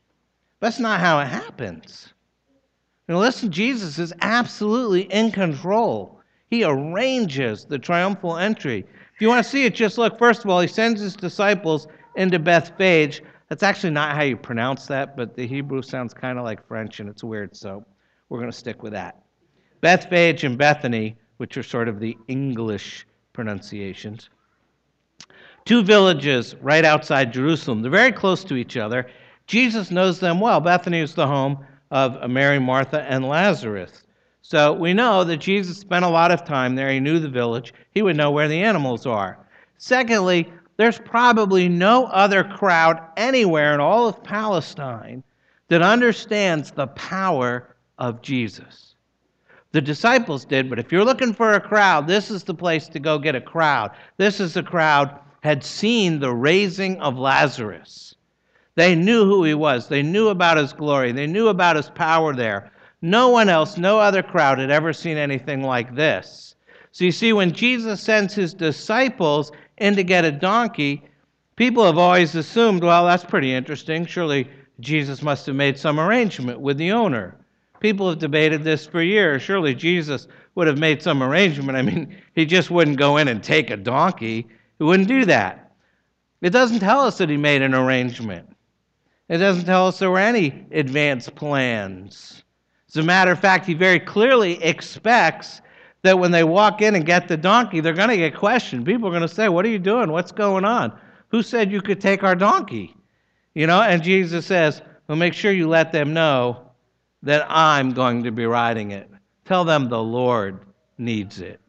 That's 0.59 0.77
not 0.77 0.99
how 0.99 1.19
it 1.19 1.25
happens. 1.25 2.13
You 3.07 3.15
know, 3.15 3.21
listen, 3.21 3.51
Jesus 3.51 3.97
is 3.97 4.13
absolutely 4.21 5.01
in 5.11 5.31
control. 5.31 6.16
He 6.49 6.63
arranges 6.63 7.65
the 7.65 7.79
triumphal 7.79 8.37
entry. 8.37 8.85
If 9.13 9.21
you 9.21 9.27
want 9.27 9.43
to 9.43 9.49
see 9.49 9.65
it, 9.65 9.75
just 9.75 9.97
look. 9.97 10.17
First 10.17 10.43
of 10.43 10.49
all, 10.49 10.61
he 10.61 10.67
sends 10.67 11.01
his 11.01 11.15
disciples 11.15 11.87
into 12.15 12.39
Bethphage. 12.39 13.21
That's 13.49 13.63
actually 13.63 13.91
not 13.91 14.15
how 14.15 14.23
you 14.23 14.37
pronounce 14.37 14.87
that, 14.87 15.17
but 15.17 15.35
the 15.35 15.47
Hebrew 15.47 15.81
sounds 15.81 16.13
kind 16.13 16.37
of 16.37 16.43
like 16.43 16.67
French, 16.67 16.99
and 16.99 17.09
it's 17.09 17.23
weird, 17.23 17.55
so 17.55 17.85
we're 18.29 18.39
going 18.39 18.51
to 18.51 18.57
stick 18.57 18.83
with 18.83 18.93
that. 18.93 19.23
Bethphage 19.81 20.43
and 20.43 20.57
Bethany, 20.57 21.15
which 21.37 21.57
are 21.57 21.63
sort 21.63 21.87
of 21.87 21.99
the 21.99 22.17
English 22.27 23.05
pronunciations. 23.33 24.29
Two 25.65 25.83
villages 25.83 26.55
right 26.61 26.85
outside 26.85 27.33
Jerusalem. 27.33 27.81
They're 27.81 27.91
very 27.91 28.11
close 28.11 28.43
to 28.45 28.55
each 28.55 28.77
other. 28.77 29.07
Jesus 29.47 29.91
knows 29.91 30.19
them 30.19 30.39
well. 30.39 30.59
Bethany 30.59 30.99
is 30.99 31.13
the 31.13 31.27
home 31.27 31.65
of 31.91 32.29
Mary, 32.29 32.59
Martha, 32.59 33.01
and 33.03 33.25
Lazarus. 33.25 34.03
So 34.49 34.71
we 34.71 34.93
know 34.93 35.25
that 35.25 35.37
Jesus 35.37 35.77
spent 35.77 36.05
a 36.05 36.09
lot 36.09 36.31
of 36.31 36.45
time 36.45 36.73
there. 36.73 36.89
He 36.89 37.01
knew 37.01 37.19
the 37.19 37.27
village, 37.27 37.73
he 37.93 38.01
would 38.01 38.15
know 38.15 38.31
where 38.31 38.47
the 38.47 38.63
animals 38.63 39.05
are. 39.05 39.37
Secondly, 39.77 40.49
there's 40.77 40.99
probably 40.99 41.67
no 41.67 42.05
other 42.05 42.45
crowd 42.45 43.01
anywhere 43.17 43.73
in 43.73 43.81
all 43.81 44.07
of 44.07 44.23
Palestine 44.23 45.21
that 45.67 45.81
understands 45.81 46.71
the 46.71 46.87
power 46.87 47.75
of 47.97 48.21
Jesus. 48.21 48.95
The 49.73 49.81
disciples 49.81 50.45
did, 50.45 50.69
but 50.69 50.79
if 50.79 50.93
you're 50.93 51.03
looking 51.03 51.33
for 51.33 51.51
a 51.51 51.59
crowd, 51.59 52.07
this 52.07 52.31
is 52.31 52.45
the 52.45 52.53
place 52.53 52.87
to 52.87 52.99
go 52.99 53.19
get 53.19 53.35
a 53.35 53.41
crowd. 53.41 53.91
This 54.15 54.39
is 54.39 54.53
the 54.53 54.63
crowd 54.63 55.19
had 55.43 55.61
seen 55.61 56.19
the 56.19 56.33
raising 56.33 57.01
of 57.01 57.17
Lazarus. 57.17 58.15
They 58.75 58.95
knew 58.95 59.25
who 59.25 59.43
he 59.43 59.55
was. 59.55 59.89
They 59.89 60.03
knew 60.03 60.29
about 60.29 60.55
his 60.55 60.71
glory. 60.71 61.11
They 61.11 61.27
knew 61.27 61.49
about 61.49 61.75
his 61.75 61.89
power 61.89 62.33
there. 62.33 62.71
No 63.01 63.29
one 63.29 63.49
else, 63.49 63.77
no 63.77 63.99
other 63.99 64.23
crowd 64.23 64.57
had 64.59 64.71
ever 64.71 64.91
seen 64.91 65.17
anything 65.17 65.61
like 65.61 65.95
this. 65.95 66.55
So 66.91 67.05
you 67.05 67.11
see, 67.11 67.31
when 67.31 67.51
Jesus 67.51 68.01
sends 68.01 68.33
his 68.33 68.53
disciples 68.53 69.51
in 69.77 69.95
to 69.95 70.03
get 70.03 70.25
a 70.25 70.31
donkey, 70.31 71.03
people 71.55 71.85
have 71.85 71.97
always 71.97 72.33
assumed, 72.33 72.83
well, 72.83 73.05
that's 73.05 73.23
pretty 73.23 73.53
interesting. 73.53 74.05
Surely 74.05 74.49
Jesus 74.79 75.21
must 75.21 75.45
have 75.45 75.55
made 75.55 75.77
some 75.77 75.99
arrangement 75.99 76.59
with 76.59 76.77
the 76.77 76.91
owner. 76.91 77.37
People 77.79 78.09
have 78.09 78.19
debated 78.19 78.63
this 78.63 78.87
for 78.87 79.01
years. 79.01 79.43
Surely 79.43 79.75
Jesus 79.75 80.27
would 80.55 80.65
have 80.65 80.79
made 80.79 81.01
some 81.01 81.21
arrangement. 81.21 81.77
I 81.77 81.83
mean, 81.83 82.17
he 82.33 82.45
just 82.45 82.71
wouldn't 82.71 82.97
go 82.97 83.17
in 83.17 83.27
and 83.27 83.43
take 83.43 83.69
a 83.69 83.77
donkey, 83.77 84.47
he 84.79 84.83
wouldn't 84.83 85.07
do 85.07 85.25
that. 85.25 85.71
It 86.41 86.51
doesn't 86.51 86.79
tell 86.79 87.01
us 87.01 87.17
that 87.17 87.29
he 87.29 87.37
made 87.37 87.61
an 87.61 87.75
arrangement, 87.75 88.49
it 89.29 89.37
doesn't 89.37 89.65
tell 89.65 89.87
us 89.87 89.99
there 89.99 90.09
were 90.09 90.19
any 90.19 90.65
advanced 90.71 91.35
plans. 91.35 92.43
As 92.89 92.97
a 92.97 93.03
matter 93.03 93.31
of 93.31 93.39
fact, 93.39 93.65
he 93.65 93.73
very 93.73 93.99
clearly 93.99 94.63
expects 94.63 95.61
that 96.03 96.17
when 96.17 96.31
they 96.31 96.43
walk 96.43 96.81
in 96.81 96.95
and 96.95 97.05
get 97.05 97.27
the 97.27 97.37
donkey, 97.37 97.79
they're 97.79 97.93
going 97.93 98.09
to 98.09 98.17
get 98.17 98.35
questioned. 98.35 98.85
People 98.85 99.07
are 99.09 99.11
going 99.11 99.21
to 99.21 99.27
say, 99.27 99.49
What 99.49 99.65
are 99.65 99.69
you 99.69 99.79
doing? 99.79 100.11
What's 100.11 100.31
going 100.31 100.63
on? 100.63 100.97
Who 101.29 101.43
said 101.43 101.71
you 101.71 101.81
could 101.81 101.99
take 101.99 102.23
our 102.23 102.35
donkey? 102.35 102.95
You 103.53 103.67
know, 103.67 103.81
and 103.81 104.01
Jesus 104.01 104.45
says, 104.45 104.81
Well, 105.07 105.17
make 105.17 105.33
sure 105.33 105.51
you 105.51 105.67
let 105.67 105.91
them 105.91 106.13
know 106.13 106.71
that 107.23 107.45
I'm 107.49 107.91
going 107.91 108.23
to 108.23 108.31
be 108.31 108.45
riding 108.45 108.91
it. 108.91 109.09
Tell 109.43 109.65
them 109.65 109.89
the 109.89 110.01
Lord 110.01 110.59
needs 110.97 111.41
it. 111.41 111.59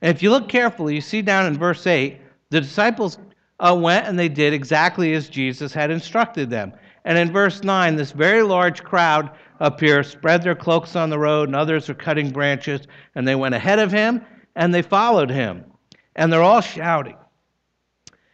And 0.00 0.14
if 0.14 0.22
you 0.22 0.30
look 0.30 0.48
carefully, 0.48 0.94
you 0.94 1.00
see 1.00 1.22
down 1.22 1.46
in 1.46 1.58
verse 1.58 1.86
8, 1.86 2.18
the 2.50 2.60
disciples 2.60 3.18
uh, 3.60 3.76
went 3.78 4.06
and 4.06 4.18
they 4.18 4.28
did 4.28 4.52
exactly 4.52 5.12
as 5.14 5.28
Jesus 5.28 5.72
had 5.72 5.90
instructed 5.90 6.50
them. 6.50 6.72
And 7.04 7.18
in 7.18 7.32
verse 7.32 7.62
9, 7.62 7.96
this 7.96 8.12
very 8.12 8.42
large 8.42 8.84
crowd 8.84 9.30
up 9.60 9.80
here 9.80 10.02
spread 10.02 10.42
their 10.42 10.54
cloaks 10.54 10.96
on 10.96 11.10
the 11.10 11.18
road, 11.18 11.48
and 11.48 11.56
others 11.56 11.88
were 11.88 11.94
cutting 11.94 12.30
branches, 12.30 12.82
and 13.14 13.26
they 13.26 13.34
went 13.34 13.54
ahead 13.54 13.78
of 13.78 13.92
him 13.92 14.24
and 14.58 14.74
they 14.74 14.82
followed 14.82 15.30
him. 15.30 15.64
And 16.16 16.32
they're 16.32 16.42
all 16.42 16.60
shouting. 16.60 17.16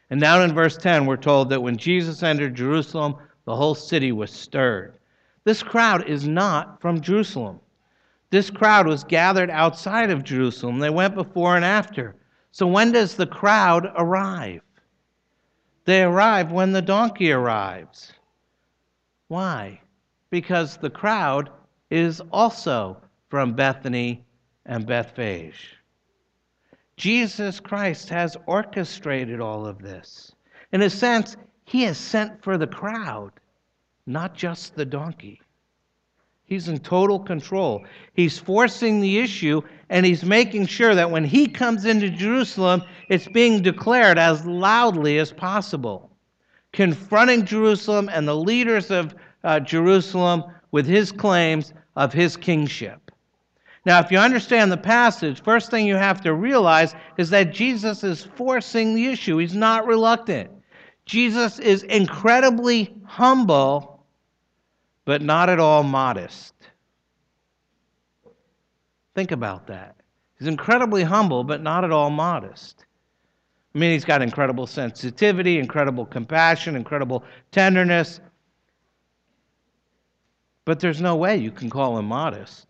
And 0.09 0.21
down 0.21 0.43
in 0.43 0.55
verse 0.55 0.77
10, 0.77 1.05
we're 1.05 1.17
told 1.17 1.51
that 1.51 1.63
when 1.63 1.77
Jesus 1.77 2.23
entered 2.23 2.55
Jerusalem, 2.55 3.17
the 3.45 3.55
whole 3.55 3.75
city 3.75 4.11
was 4.11 4.31
stirred. 4.31 4.99
This 5.45 5.63
crowd 5.63 6.09
is 6.09 6.27
not 6.27 6.81
from 6.81 7.03
Jerusalem. 7.03 7.61
This 8.31 8.49
crowd 8.49 8.87
was 8.87 9.05
gathered 9.05 9.51
outside 9.51 10.11
of 10.11 10.25
Jerusalem. 10.25 10.79
They 10.79 10.89
went 10.89 11.15
before 11.15 11.57
and 11.57 11.65
after. 11.65 12.17
So 12.53 12.67
when 12.67 12.91
does 12.91 13.17
the 13.17 13.27
crowd 13.27 13.93
arrive? 13.97 14.63
They 15.85 16.03
arrive 16.03 16.53
when 16.53 16.73
the 16.73 16.81
donkey 16.81 17.33
arrives. 17.33 18.15
Why? 19.29 19.81
Because 20.35 20.77
the 20.79 20.91
crowd 20.91 21.49
is 21.93 22.21
also 22.33 22.97
from 23.29 23.55
Bethany 23.55 24.25
and 24.67 24.85
Bethphage. 24.85 25.77
Jesus 26.97 27.61
Christ 27.61 28.09
has 28.09 28.37
orchestrated 28.47 29.41
all 29.41 29.65
of 29.65 29.81
this. 29.81 30.33
In 30.73 30.83
a 30.83 30.91
sense, 30.91 31.37
he 31.67 31.85
has 31.85 31.99
sent 31.99 32.43
for 32.43 32.59
the 32.59 32.67
crowd, 32.67 33.31
not 34.09 34.35
just 34.35 34.75
the 34.75 34.85
donkey. 34.85 35.41
He's 36.47 36.67
in 36.67 36.81
total 36.81 37.21
control. 37.21 37.85
He's 38.15 38.37
forcing 38.37 39.01
the 39.01 39.21
issue, 39.21 39.63
and 39.89 40.05
he's 40.05 40.25
making 40.25 40.67
sure 40.67 40.97
that 40.97 41.13
when 41.13 41.25
he 41.25 41.47
comes 41.47 41.85
into 41.85 42.11
Jerusalem, 42.11 42.83
it's 43.09 43.29
being 43.29 43.63
declared 43.63 44.19
as 44.19 44.45
loudly 44.45 45.19
as 45.19 45.31
possible, 45.31 46.11
confronting 46.73 47.47
Jerusalem 47.47 48.11
and 48.13 48.27
the 48.27 48.35
leaders 48.35 48.91
of 48.91 49.15
uh, 49.45 49.61
Jerusalem 49.61 50.45
with 50.73 50.87
his 50.87 51.13
claims 51.13 51.73
of 51.97 52.13
his 52.13 52.37
kingship. 52.37 53.11
Now, 53.87 54.01
if 54.01 54.11
you 54.11 54.19
understand 54.19 54.73
the 54.73 54.79
passage, 54.79 55.43
first 55.43 55.71
thing 55.71 55.87
you 55.87 55.97
have 55.97 56.23
to 56.23 56.33
realize 56.33 56.95
is 57.19 57.31
that 57.31 57.53
Jesus 57.53 58.03
is 58.03 58.25
forcing 58.25 58.95
the 58.95 59.07
issue. 59.07 59.37
He's 59.37 59.55
not 59.55 59.87
reluctant. 59.87 60.51
Jesus 61.05 61.59
is 61.59 61.83
incredibly 61.83 62.95
humble, 63.05 64.05
but 65.05 65.21
not 65.21 65.51
at 65.51 65.61
all 65.61 65.83
modest. 65.83 66.55
Think 69.15 69.33
about 69.33 69.67
that. 69.67 69.97
He's 70.39 70.49
incredibly 70.49 71.03
humble, 71.03 71.45
but 71.45 71.63
not 71.63 71.85
at 71.85 71.93
all 71.93 72.11
modest. 72.11 72.87
I 73.75 73.79
mean, 73.79 73.93
he's 73.93 74.05
got 74.05 74.23
incredible 74.23 74.67
sensitivity, 74.67 75.59
incredible 75.59 76.07
compassion, 76.07 76.75
incredible 76.75 77.23
tenderness, 77.51 78.21
but 80.65 80.81
there's 80.81 81.01
no 81.01 81.17
way 81.17 81.37
you 81.37 81.51
can 81.51 81.71
call 81.71 81.99
him 81.99 82.07
modest. 82.07 82.67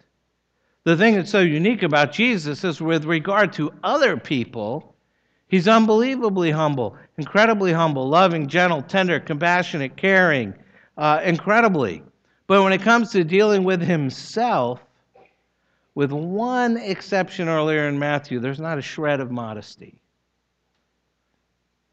The 0.85 0.97
thing 0.97 1.15
that's 1.15 1.31
so 1.31 1.41
unique 1.41 1.83
about 1.83 2.13
Jesus 2.13 2.63
is 2.65 2.81
with 2.81 3.05
regard 3.05 3.53
to 3.55 3.73
other 3.83 4.17
people, 4.17 4.95
he's 5.49 5.67
unbelievably 5.67 6.51
humble, 6.51 6.97
incredibly 7.17 7.73
humble, 7.73 8.09
loving, 8.09 8.49
gentle, 8.49 8.83
tender, 8.83 9.19
compassionate, 9.19 9.97
caring, 9.97 10.55
uh, 10.99 11.21
incredibly. 11.25 12.03
But 12.47 12.63
when 12.63 12.73
it 12.73 12.83
comes 12.83 13.11
to 13.13 13.25
dealing 13.25 13.65
with 13.65 13.81
himself, 13.81 14.81
with 15.95 16.13
one 16.13 16.77
exception 16.77 17.49
earlier 17.49 17.89
in 17.89 17.99
Matthew, 17.99 18.41
there's 18.41 18.61
not 18.61 18.79
a 18.79 18.83
shred 18.83 19.21
of 19.21 19.31
modesty. 19.31 19.95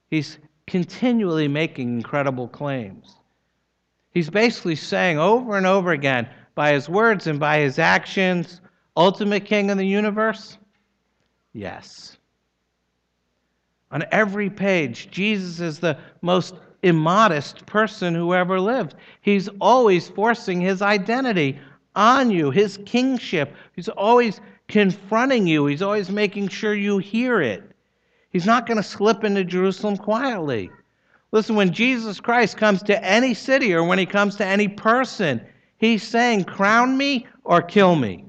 He's 0.09 0.37
continually 0.67 1.47
making 1.47 1.95
incredible 1.95 2.47
claims. 2.49 3.15
He's 4.11 4.29
basically 4.29 4.75
saying 4.75 5.17
over 5.17 5.57
and 5.57 5.65
over 5.65 5.91
again, 5.91 6.27
by 6.55 6.73
his 6.73 6.89
words 6.89 7.27
and 7.27 7.39
by 7.39 7.59
his 7.59 7.79
actions, 7.79 8.61
ultimate 8.97 9.45
king 9.45 9.71
of 9.71 9.77
the 9.77 9.87
universe? 9.87 10.57
Yes. 11.53 12.17
On 13.91 14.03
every 14.11 14.49
page, 14.49 15.09
Jesus 15.11 15.59
is 15.59 15.79
the 15.79 15.97
most 16.21 16.55
immodest 16.83 17.65
person 17.65 18.15
who 18.15 18.33
ever 18.33 18.59
lived. 18.59 18.95
He's 19.21 19.49
always 19.59 20.07
forcing 20.07 20.61
his 20.61 20.81
identity 20.81 21.59
on 21.95 22.31
you, 22.31 22.51
his 22.51 22.79
kingship. 22.85 23.55
He's 23.75 23.89
always 23.89 24.39
confronting 24.67 25.47
you, 25.47 25.65
he's 25.65 25.81
always 25.81 26.09
making 26.09 26.47
sure 26.47 26.73
you 26.73 26.97
hear 26.97 27.41
it. 27.41 27.63
He's 28.29 28.45
not 28.45 28.65
going 28.65 28.77
to 28.77 28.83
slip 28.83 29.25
into 29.25 29.43
Jerusalem 29.43 29.97
quietly. 29.97 30.71
Listen, 31.31 31.55
when 31.55 31.71
Jesus 31.71 32.19
Christ 32.19 32.57
comes 32.57 32.83
to 32.83 33.03
any 33.03 33.33
city 33.33 33.73
or 33.73 33.83
when 33.83 33.99
he 33.99 34.05
comes 34.05 34.35
to 34.35 34.45
any 34.45 34.67
person, 34.67 35.41
he's 35.77 36.03
saying, 36.03 36.43
Crown 36.43 36.97
me 36.97 37.25
or 37.43 37.61
kill 37.61 37.95
me. 37.95 38.25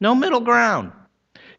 No 0.00 0.14
middle 0.14 0.40
ground. 0.40 0.92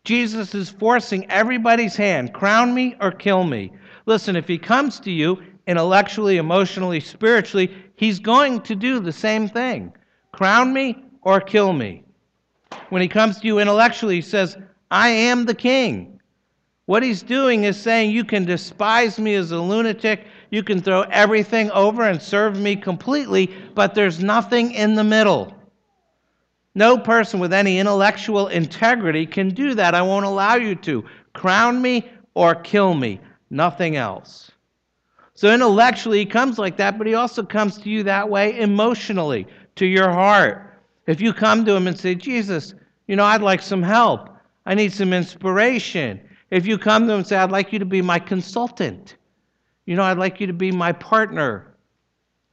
Jesus 0.03 0.55
is 0.55 0.69
forcing 0.69 1.29
everybody's 1.29 1.95
hand 1.95 2.33
crown 2.33 2.73
me 2.73 2.95
or 2.99 3.11
kill 3.11 3.43
me. 3.43 3.71
Listen, 4.07 4.35
if 4.35 4.47
he 4.47 4.57
comes 4.57 4.99
to 5.01 5.11
you 5.11 5.41
intellectually, 5.67 6.37
emotionally, 6.37 6.99
spiritually, 6.99 7.71
he's 7.95 8.19
going 8.19 8.61
to 8.61 8.75
do 8.75 8.99
the 8.99 9.11
same 9.11 9.47
thing 9.47 9.93
crown 10.31 10.73
me 10.73 11.03
or 11.21 11.39
kill 11.39 11.73
me. 11.73 12.03
When 12.89 13.01
he 13.01 13.07
comes 13.07 13.39
to 13.39 13.47
you 13.47 13.59
intellectually, 13.59 14.15
he 14.15 14.21
says, 14.21 14.57
I 14.89 15.09
am 15.09 15.45
the 15.45 15.53
king. 15.53 16.10
What 16.85 17.03
he's 17.03 17.21
doing 17.21 17.63
is 17.63 17.79
saying, 17.79 18.11
You 18.11 18.23
can 18.23 18.45
despise 18.45 19.19
me 19.19 19.35
as 19.35 19.51
a 19.51 19.59
lunatic, 19.59 20.25
you 20.49 20.63
can 20.63 20.81
throw 20.81 21.01
everything 21.03 21.71
over 21.71 22.03
and 22.03 22.21
serve 22.21 22.59
me 22.59 22.75
completely, 22.75 23.47
but 23.75 23.95
there's 23.95 24.21
nothing 24.21 24.71
in 24.71 24.95
the 24.95 25.03
middle. 25.03 25.55
No 26.73 26.97
person 26.97 27.39
with 27.39 27.53
any 27.53 27.79
intellectual 27.79 28.47
integrity 28.47 29.25
can 29.25 29.49
do 29.49 29.75
that. 29.75 29.93
I 29.93 30.01
won't 30.01 30.25
allow 30.25 30.55
you 30.55 30.75
to. 30.75 31.05
Crown 31.33 31.81
me 31.81 32.09
or 32.33 32.55
kill 32.55 32.93
me. 32.93 33.19
Nothing 33.49 33.97
else. 33.97 34.51
So 35.33 35.53
intellectually, 35.53 36.19
he 36.19 36.25
comes 36.25 36.57
like 36.57 36.77
that, 36.77 36.97
but 36.97 37.07
he 37.07 37.13
also 37.13 37.43
comes 37.43 37.77
to 37.79 37.89
you 37.89 38.03
that 38.03 38.29
way 38.29 38.59
emotionally, 38.59 39.47
to 39.75 39.85
your 39.85 40.11
heart. 40.11 40.79
If 41.07 41.19
you 41.19 41.33
come 41.33 41.65
to 41.65 41.75
him 41.75 41.87
and 41.87 41.99
say, 41.99 42.15
Jesus, 42.15 42.73
you 43.07 43.15
know, 43.15 43.25
I'd 43.25 43.41
like 43.41 43.61
some 43.61 43.83
help, 43.83 44.29
I 44.65 44.75
need 44.75 44.93
some 44.93 45.13
inspiration. 45.13 46.21
If 46.51 46.67
you 46.67 46.77
come 46.77 47.07
to 47.07 47.13
him 47.13 47.19
and 47.19 47.27
say, 47.27 47.37
I'd 47.37 47.51
like 47.51 47.73
you 47.73 47.79
to 47.79 47.85
be 47.85 48.01
my 48.01 48.19
consultant, 48.19 49.15
you 49.85 49.95
know, 49.95 50.03
I'd 50.03 50.17
like 50.17 50.39
you 50.39 50.47
to 50.47 50.53
be 50.53 50.71
my 50.71 50.91
partner, 50.91 51.75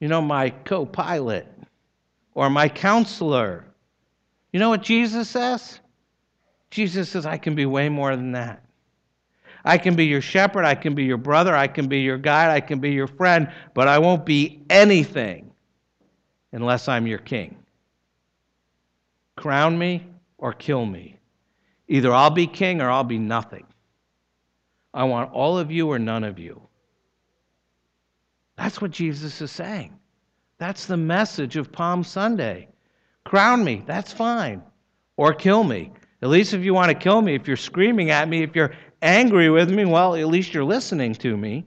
you 0.01 0.09
know, 0.09 0.23
my 0.23 0.51
co 0.51 0.87
pilot, 0.87 1.47
or 2.35 2.49
my 2.49 2.69
counselor 2.69 3.69
you 4.53 4.61
know 4.61 4.71
what 4.71 4.83
Jesus 4.83 5.29
says? 5.29 5.81
Jesus 6.71 7.11
says, 7.11 7.27
I 7.27 7.39
can 7.39 7.55
be 7.55 7.67
way 7.67 7.89
more 7.89 8.15
than 8.17 8.33
that. 8.33 8.65
I 9.65 9.77
can 9.77 9.97
be 9.97 10.07
your 10.07 10.21
shepherd, 10.21 10.65
I 10.65 10.75
can 10.75 10.95
be 10.95 11.05
your 11.05 11.17
brother, 11.17 11.55
I 11.55 11.67
can 11.67 11.89
be 11.89 12.01
your 12.01 12.17
guide, 12.17 12.51
I 12.51 12.61
can 12.61 12.79
be 12.79 12.93
your 12.93 13.07
friend, 13.07 13.53
but 13.75 13.89
I 13.89 13.99
won't 13.99 14.25
be 14.25 14.63
anything 14.71 15.51
unless 16.53 16.89
I'm 16.89 17.07
your 17.07 17.19
king. 17.19 17.57
Crown 19.37 19.79
me 19.79 20.07
or 20.39 20.53
kill 20.53 20.87
me. 20.87 21.19
Either 21.89 22.13
I'll 22.13 22.31
be 22.31 22.47
king 22.47 22.81
or 22.81 22.91
I'll 22.91 23.05
be 23.05 23.19
nothing. 23.19 23.67
I 24.99 25.05
want 25.05 25.33
all 25.33 25.57
of 25.57 25.71
you 25.71 25.89
or 25.93 25.99
none 26.01 26.25
of 26.25 26.41
you. 26.41 26.61
That's 28.57 28.81
what 28.81 28.91
Jesus 28.91 29.41
is 29.41 29.53
saying. 29.53 29.97
That's 30.59 30.87
the 30.87 30.97
message 30.97 31.57
of 31.57 31.71
Palm 31.71 32.03
Sunday. 32.03 32.67
Crown 33.23 33.63
me, 33.63 33.85
that's 33.87 34.13
fine. 34.13 34.61
Or 35.17 35.33
kill 35.33 35.63
me. 35.63 35.93
At 36.21 36.31
least 36.31 36.53
if 36.53 36.65
you 36.65 36.75
want 36.75 36.89
to 36.89 36.97
kill 36.97 37.23
me, 37.23 37.37
if 37.37 37.47
you're 37.47 37.57
screaming 37.57 38.11
at 38.11 38.29
me, 38.29 38.43
if 38.43 38.57
you're 38.57 38.73
angry 39.01 39.51
with 39.51 39.71
me, 39.71 39.85
well, 39.85 40.17
at 40.17 40.27
least 40.27 40.53
you're 40.53 40.65
listening 40.65 41.15
to 41.15 41.37
me. 41.37 41.65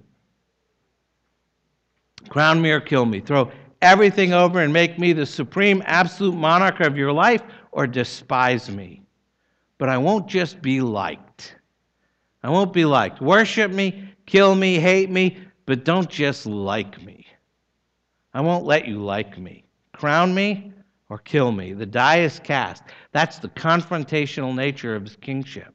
Crown 2.28 2.62
me 2.62 2.72
or 2.72 2.82
kill 2.82 3.06
me. 3.06 3.22
Throw 3.22 3.50
everything 3.82 4.34
over 4.34 4.60
and 4.60 4.74
make 4.74 5.00
me 5.00 5.13
the 5.13 5.26
supreme, 5.26 5.82
absolute 5.86 6.36
monarch 6.36 6.82
of 6.82 6.98
your 6.98 7.13
life, 7.13 7.44
or 7.72 7.88
despise 7.88 8.70
me. 8.70 9.04
But 9.78 9.88
I 9.88 9.98
won't 9.98 10.28
just 10.28 10.62
be 10.62 10.82
liked. 10.82 11.56
I 12.43 12.49
won't 12.49 12.73
be 12.73 12.86
liked. 12.86 13.21
Worship 13.21 13.71
me, 13.71 14.10
kill 14.25 14.56
me, 14.56 14.80
hate 14.80 15.10
me, 15.10 15.38
but 15.65 15.86
don't 15.86 16.10
just 16.10 16.45
like 16.45 17.01
me. 17.04 17.25
I 18.34 18.41
won't 18.41 18.65
let 18.65 18.88
you 18.88 19.04
like 19.04 19.38
me. 19.38 19.63
Crown 19.93 20.34
me, 20.34 20.73
or 21.10 21.17
kill 21.17 21.51
me. 21.51 21.73
The 21.73 21.86
die 21.86 22.19
is 22.19 22.39
cast. 22.39 22.84
That's 23.12 23.39
the 23.39 23.49
confrontational 23.49 24.56
nature 24.56 24.95
of 24.95 25.04
his 25.04 25.17
kingship. 25.17 25.73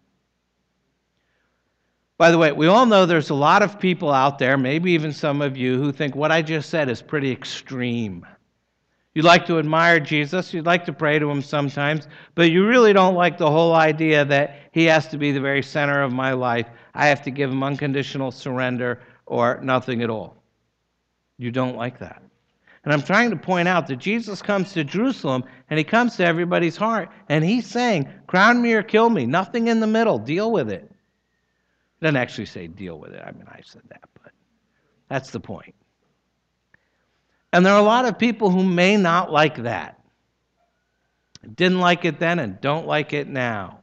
By 2.18 2.30
the 2.30 2.38
way, 2.38 2.50
we 2.52 2.66
all 2.66 2.86
know 2.86 3.04
there's 3.04 3.28
a 3.28 3.34
lot 3.34 3.62
of 3.62 3.78
people 3.78 4.10
out 4.10 4.38
there, 4.38 4.56
maybe 4.56 4.92
even 4.92 5.12
some 5.12 5.42
of 5.42 5.56
you, 5.56 5.76
who 5.76 5.92
think 5.92 6.16
what 6.16 6.32
I 6.32 6.40
just 6.40 6.70
said 6.70 6.88
is 6.88 7.02
pretty 7.02 7.30
extreme. 7.30 8.26
You'd 9.16 9.24
like 9.24 9.46
to 9.46 9.58
admire 9.58 9.98
Jesus, 9.98 10.52
you'd 10.52 10.66
like 10.66 10.84
to 10.84 10.92
pray 10.92 11.18
to 11.18 11.30
him 11.30 11.40
sometimes, 11.40 12.06
but 12.34 12.50
you 12.50 12.66
really 12.66 12.92
don't 12.92 13.14
like 13.14 13.38
the 13.38 13.50
whole 13.50 13.74
idea 13.74 14.26
that 14.26 14.58
he 14.72 14.84
has 14.84 15.08
to 15.08 15.16
be 15.16 15.32
the 15.32 15.40
very 15.40 15.62
center 15.62 16.02
of 16.02 16.12
my 16.12 16.34
life. 16.34 16.66
I 16.94 17.06
have 17.06 17.22
to 17.22 17.30
give 17.30 17.50
him 17.50 17.62
unconditional 17.62 18.30
surrender 18.30 19.00
or 19.24 19.58
nothing 19.62 20.02
at 20.02 20.10
all. 20.10 20.36
You 21.38 21.50
don't 21.50 21.76
like 21.76 21.98
that. 22.00 22.20
And 22.84 22.92
I'm 22.92 23.00
trying 23.00 23.30
to 23.30 23.36
point 23.36 23.68
out 23.68 23.86
that 23.86 23.96
Jesus 23.96 24.42
comes 24.42 24.74
to 24.74 24.84
Jerusalem 24.84 25.44
and 25.70 25.78
he 25.78 25.84
comes 25.84 26.16
to 26.16 26.26
everybody's 26.26 26.76
heart 26.76 27.08
and 27.30 27.42
he's 27.42 27.66
saying, 27.66 28.10
Crown 28.26 28.60
me 28.60 28.74
or 28.74 28.82
kill 28.82 29.08
me. 29.08 29.24
Nothing 29.24 29.68
in 29.68 29.80
the 29.80 29.86
middle. 29.86 30.18
Deal 30.18 30.52
with 30.52 30.70
it. 30.70 30.90
He 30.90 32.04
doesn't 32.04 32.16
actually 32.16 32.44
say 32.44 32.66
deal 32.66 32.98
with 32.98 33.14
it. 33.14 33.22
I 33.26 33.32
mean, 33.32 33.46
I 33.48 33.62
said 33.64 33.80
that, 33.88 34.06
but 34.22 34.32
that's 35.08 35.30
the 35.30 35.40
point. 35.40 35.74
And 37.56 37.64
there 37.64 37.72
are 37.72 37.80
a 37.80 37.82
lot 37.82 38.04
of 38.04 38.18
people 38.18 38.50
who 38.50 38.62
may 38.62 38.98
not 38.98 39.32
like 39.32 39.62
that. 39.62 39.98
Didn't 41.54 41.80
like 41.80 42.04
it 42.04 42.18
then 42.18 42.38
and 42.38 42.60
don't 42.60 42.86
like 42.86 43.14
it 43.14 43.28
now. 43.28 43.80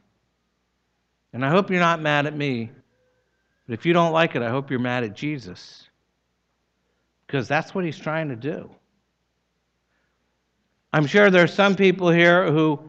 And 1.33 1.43
I 1.43 1.49
hope 1.49 1.71
you're 1.71 1.79
not 1.79 1.99
mad 1.99 2.27
at 2.27 2.35
me. 2.37 2.69
But 3.65 3.73
if 3.73 3.83
you 3.87 3.93
don't 3.93 4.11
like 4.11 4.35
it, 4.35 4.43
I 4.43 4.51
hope 4.51 4.69
you're 4.69 4.79
mad 4.79 5.03
at 5.03 5.15
Jesus. 5.15 5.89
Because 7.25 7.47
that's 7.47 7.73
what 7.73 7.83
he's 7.83 7.97
trying 7.97 8.29
to 8.29 8.35
do. 8.35 8.69
I'm 10.93 11.07
sure 11.07 11.31
there 11.31 11.43
are 11.43 11.47
some 11.47 11.75
people 11.75 12.11
here 12.11 12.51
who 12.51 12.79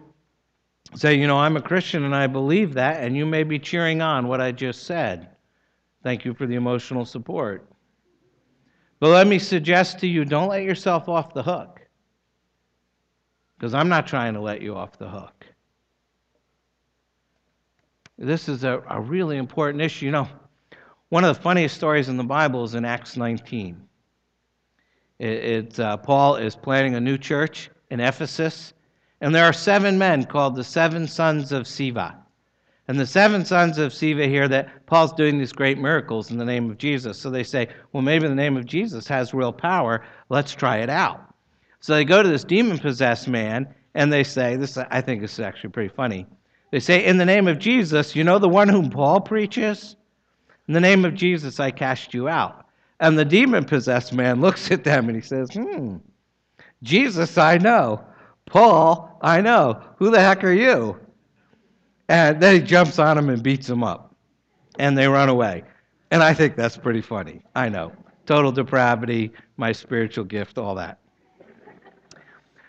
say, 0.96 1.14
you 1.14 1.26
know, 1.26 1.38
I'm 1.38 1.56
a 1.56 1.62
Christian 1.62 2.04
and 2.04 2.14
I 2.14 2.26
believe 2.26 2.74
that, 2.74 3.02
and 3.02 3.16
you 3.16 3.24
may 3.24 3.44
be 3.44 3.58
cheering 3.58 4.02
on 4.02 4.28
what 4.28 4.42
I 4.42 4.52
just 4.52 4.82
said. 4.82 5.30
Thank 6.02 6.26
you 6.26 6.34
for 6.34 6.44
the 6.44 6.56
emotional 6.56 7.06
support. 7.06 7.66
But 9.00 9.08
let 9.08 9.26
me 9.26 9.38
suggest 9.38 9.98
to 10.00 10.06
you 10.06 10.24
don't 10.24 10.48
let 10.48 10.62
yourself 10.62 11.08
off 11.08 11.34
the 11.34 11.42
hook. 11.42 11.80
Because 13.56 13.74
I'm 13.74 13.88
not 13.88 14.06
trying 14.06 14.34
to 14.34 14.40
let 14.40 14.62
you 14.62 14.74
off 14.74 14.98
the 14.98 15.08
hook. 15.08 15.46
This 18.18 18.48
is 18.48 18.64
a, 18.64 18.82
a 18.88 19.00
really 19.00 19.36
important 19.36 19.82
issue. 19.82 20.06
You 20.06 20.12
know, 20.12 20.28
one 21.08 21.24
of 21.24 21.34
the 21.34 21.42
funniest 21.42 21.74
stories 21.74 22.08
in 22.08 22.16
the 22.16 22.24
Bible 22.24 22.64
is 22.64 22.74
in 22.74 22.84
Acts 22.84 23.16
19. 23.16 23.80
It, 25.18 25.28
it 25.28 25.80
uh, 25.80 25.96
Paul 25.96 26.36
is 26.36 26.56
planning 26.56 26.94
a 26.94 27.00
new 27.00 27.18
church, 27.18 27.70
in 27.94 28.00
Ephesus. 28.00 28.74
And 29.20 29.34
there 29.34 29.44
are 29.44 29.52
seven 29.52 29.96
men 29.96 30.24
called 30.24 30.56
the 30.56 30.64
seven 30.64 31.06
sons 31.06 31.52
of 31.52 31.64
Sceva. 31.64 32.16
And 32.86 33.00
the 33.00 33.06
seven 33.06 33.44
sons 33.44 33.78
of 33.78 33.92
Sceva 33.92 34.28
here 34.28 34.46
that 34.48 34.86
Paul's 34.86 35.12
doing 35.12 35.38
these 35.38 35.52
great 35.52 35.78
miracles 35.78 36.30
in 36.30 36.36
the 36.36 36.44
name 36.44 36.70
of 36.70 36.76
Jesus. 36.76 37.18
So 37.18 37.30
they 37.30 37.42
say, 37.42 37.68
well, 37.92 38.02
maybe 38.02 38.28
the 38.28 38.34
name 38.34 38.58
of 38.58 38.66
Jesus 38.66 39.08
has 39.08 39.32
real 39.32 39.52
power. 39.52 40.04
Let's 40.28 40.54
try 40.54 40.78
it 40.78 40.90
out. 40.90 41.34
So 41.80 41.94
they 41.94 42.04
go 42.04 42.22
to 42.22 42.28
this 42.28 42.44
demon 42.44 42.78
possessed 42.78 43.26
man 43.26 43.74
and 43.94 44.12
they 44.12 44.24
say, 44.24 44.56
this 44.56 44.76
I 44.76 45.00
think 45.00 45.22
this 45.22 45.34
is 45.34 45.40
actually 45.40 45.70
pretty 45.70 45.94
funny. 45.94 46.26
They 46.72 46.80
say, 46.80 47.04
in 47.04 47.18
the 47.18 47.24
name 47.24 47.46
of 47.46 47.58
Jesus, 47.58 48.16
you 48.16 48.24
know 48.24 48.38
the 48.38 48.48
one 48.48 48.68
whom 48.68 48.90
Paul 48.90 49.20
preaches? 49.20 49.96
In 50.66 50.74
the 50.74 50.80
name 50.80 51.04
of 51.04 51.14
Jesus, 51.14 51.60
I 51.60 51.70
cast 51.70 52.12
you 52.12 52.28
out. 52.28 52.66
And 53.00 53.18
the 53.18 53.24
demon 53.24 53.64
possessed 53.64 54.12
man 54.12 54.40
looks 54.42 54.70
at 54.70 54.84
them 54.84 55.08
and 55.08 55.16
he 55.16 55.22
says, 55.22 55.50
hmm, 55.52 55.96
Jesus, 56.82 57.38
I 57.38 57.56
know. 57.56 58.04
Paul, 58.46 59.18
I 59.22 59.40
know. 59.40 59.82
Who 59.98 60.10
the 60.10 60.20
heck 60.20 60.44
are 60.44 60.52
you? 60.52 60.98
And 62.08 62.40
then 62.40 62.56
he 62.56 62.60
jumps 62.60 62.98
on 62.98 63.16
him 63.16 63.28
and 63.28 63.42
beats 63.42 63.68
him 63.68 63.82
up. 63.82 64.14
And 64.78 64.96
they 64.98 65.08
run 65.08 65.28
away. 65.28 65.64
And 66.10 66.22
I 66.22 66.34
think 66.34 66.56
that's 66.56 66.76
pretty 66.76 67.00
funny. 67.00 67.42
I 67.54 67.68
know. 67.68 67.92
Total 68.26 68.52
depravity, 68.52 69.32
my 69.56 69.72
spiritual 69.72 70.24
gift, 70.24 70.58
all 70.58 70.74
that. 70.76 70.98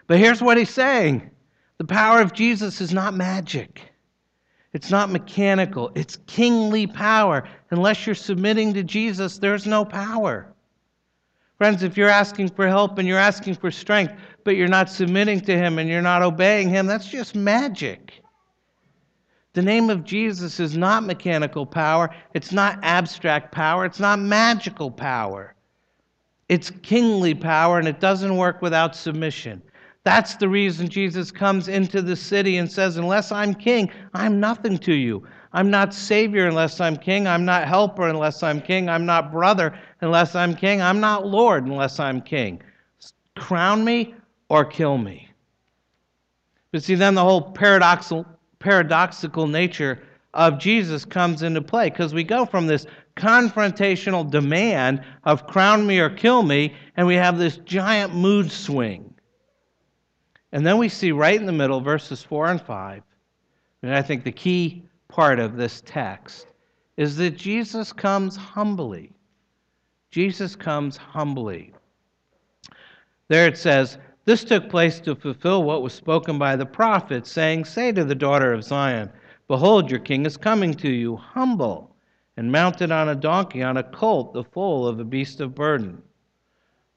But 0.08 0.20
here's 0.20 0.42
what 0.42 0.58
he's 0.58 0.70
saying 0.70 1.30
the 1.78 1.86
power 1.86 2.22
of 2.22 2.34
Jesus 2.34 2.80
is 2.82 2.94
not 2.94 3.14
magic. 3.14 3.82
It's 4.74 4.92
not 4.92 5.10
mechanical. 5.10 5.92
It's 5.96 6.18
kingly 6.28 6.86
power. 6.86 7.48
Unless 7.72 8.06
you're 8.06 8.16
submitting 8.16 8.74
to 8.74 8.84
Jesus, 8.84 9.38
there's 9.38 9.66
no 9.66 9.86
power. 9.86 10.54
Friends, 11.58 11.84
if 11.84 11.96
you're 11.96 12.10
asking 12.10 12.50
for 12.50 12.68
help 12.68 12.98
and 12.98 13.08
you're 13.08 13.18
asking 13.18 13.56
for 13.56 13.72
strength, 13.72 14.14
but 14.44 14.58
you're 14.58 14.68
not 14.68 14.90
submitting 14.90 15.40
to 15.42 15.58
Him 15.58 15.80
and 15.80 15.90
you're 15.90 16.02
not 16.02 16.22
obeying 16.22 16.68
Him, 16.70 16.88
that's 16.88 17.08
just 17.08 17.36
magic. 17.36 18.22
The 19.56 19.62
name 19.62 19.90
of 19.90 20.04
Jesus 20.04 20.60
is 20.60 20.76
not 20.76 21.06
mechanical 21.06 21.66
power, 21.66 22.14
it's 22.34 22.52
not 22.52 22.78
abstract 22.84 23.54
power, 23.54 23.86
it's 23.86 24.02
not 24.02 24.20
magical 24.20 24.92
power. 24.92 25.56
It's 26.50 26.70
kingly 26.84 27.34
power, 27.34 27.80
and 27.80 27.88
it 27.88 28.02
doesn't 28.02 28.36
work 28.36 28.62
without 28.62 28.98
submission. 28.98 29.62
That's 30.04 30.36
the 30.36 30.50
reason 30.50 30.90
Jesus 30.90 31.32
comes 31.32 31.70
into 31.70 32.02
the 32.02 32.18
city 32.18 32.58
and 32.58 32.70
says, 32.70 32.98
Unless 32.98 33.32
I'm 33.32 33.56
king, 33.56 33.90
I'm 34.14 34.42
nothing 34.42 34.78
to 34.80 34.94
you. 34.94 35.26
I'm 35.54 35.72
not 35.72 35.94
Savior 35.94 36.48
unless 36.48 36.82
I'm 36.82 36.98
king. 36.98 37.26
I'm 37.26 37.46
not 37.46 37.66
helper 37.66 38.10
unless 38.10 38.44
I'm 38.44 38.62
king. 38.62 38.90
I'm 38.90 39.06
not 39.06 39.32
brother 39.32 39.80
unless 40.02 40.36
I'm 40.36 40.54
king. 40.54 40.82
I'm 40.82 41.00
not 41.00 41.26
Lord 41.26 41.66
unless 41.66 41.98
I'm 41.98 42.22
king. 42.22 42.62
Crown 43.38 43.86
me 43.86 44.16
or 44.50 44.66
kill 44.66 44.98
me. 44.98 45.30
But 46.74 46.84
see, 46.84 46.96
then 46.96 47.16
the 47.16 47.24
whole 47.24 47.42
paradoxical, 47.42 48.26
paradoxical 48.66 49.48
nature 49.48 50.02
of 50.34 50.60
Jesus 50.60 51.06
comes 51.06 51.42
into 51.42 51.62
play 51.62 51.90
because 51.90 52.14
we 52.14 52.24
go 52.24 52.46
from 52.46 52.68
this 52.68 52.86
confrontational 53.16 54.30
demand 54.30 55.02
of 55.24 55.48
crown 55.48 55.88
me 55.88 56.00
or 56.00 56.10
kill 56.10 56.44
me, 56.44 56.76
and 56.98 57.08
we 57.08 57.16
have 57.16 57.38
this 57.38 57.58
giant 57.58 58.14
mood 58.14 58.52
swing 58.52 59.16
and 60.56 60.66
then 60.66 60.78
we 60.78 60.88
see 60.88 61.12
right 61.12 61.38
in 61.38 61.46
the 61.46 61.52
middle, 61.52 61.82
verses 61.82 62.24
4 62.24 62.48
and 62.48 62.62
5, 62.62 63.04
and 63.82 63.94
I 63.94 64.02
think 64.02 64.24
the 64.24 64.32
key 64.32 64.86
part 65.10 65.38
of 65.38 65.58
this 65.58 65.84
text 65.86 66.48
is 66.96 67.18
that 67.18 67.32
Jesus 67.32 67.92
comes 67.92 68.38
humbly. 68.38 69.12
Jesus 70.12 70.56
comes 70.56 70.96
humbly. 70.96 71.74
There 73.28 73.48
it 73.48 73.58
says, 73.58 73.98
This 74.26 74.44
took 74.44 74.70
place 74.70 75.00
to 75.02 75.16
fulfill 75.16 75.64
what 75.64 75.84
was 75.84 75.94
spoken 75.94 76.40
by 76.40 76.56
the 76.56 76.66
prophet, 76.66 77.28
saying, 77.28 77.66
Say 77.66 77.92
to 77.92 78.04
the 78.04 78.16
daughter 78.16 78.52
of 78.54 78.64
Zion, 78.64 79.12
Behold, 79.48 79.92
your 79.92 80.00
king 80.00 80.26
is 80.26 80.36
coming 80.36 80.74
to 80.76 80.90
you, 80.90 81.16
humble, 81.16 81.96
and 82.36 82.52
mounted 82.52 82.92
on 82.92 83.10
a 83.10 83.16
donkey, 83.16 83.62
on 83.62 83.78
a 83.78 83.84
colt, 83.84 84.34
the 84.34 84.44
foal 84.44 84.88
of 84.88 85.00
a 85.00 85.04
beast 85.04 85.42
of 85.42 85.54
burden. 85.54 86.02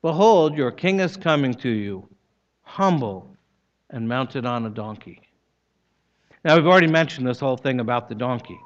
Behold, 0.00 0.56
your 0.56 0.70
king 0.70 1.00
is 1.00 1.16
coming 1.16 1.52
to 1.54 1.68
you, 1.68 2.08
humble 2.62 3.36
and 3.90 4.08
mounted 4.08 4.46
on 4.46 4.66
a 4.66 4.70
donkey. 4.70 5.20
Now, 6.44 6.56
we've 6.56 6.66
already 6.66 6.86
mentioned 6.86 7.26
this 7.26 7.40
whole 7.40 7.56
thing 7.56 7.80
about 7.80 8.08
the 8.08 8.14
donkey. 8.14 8.58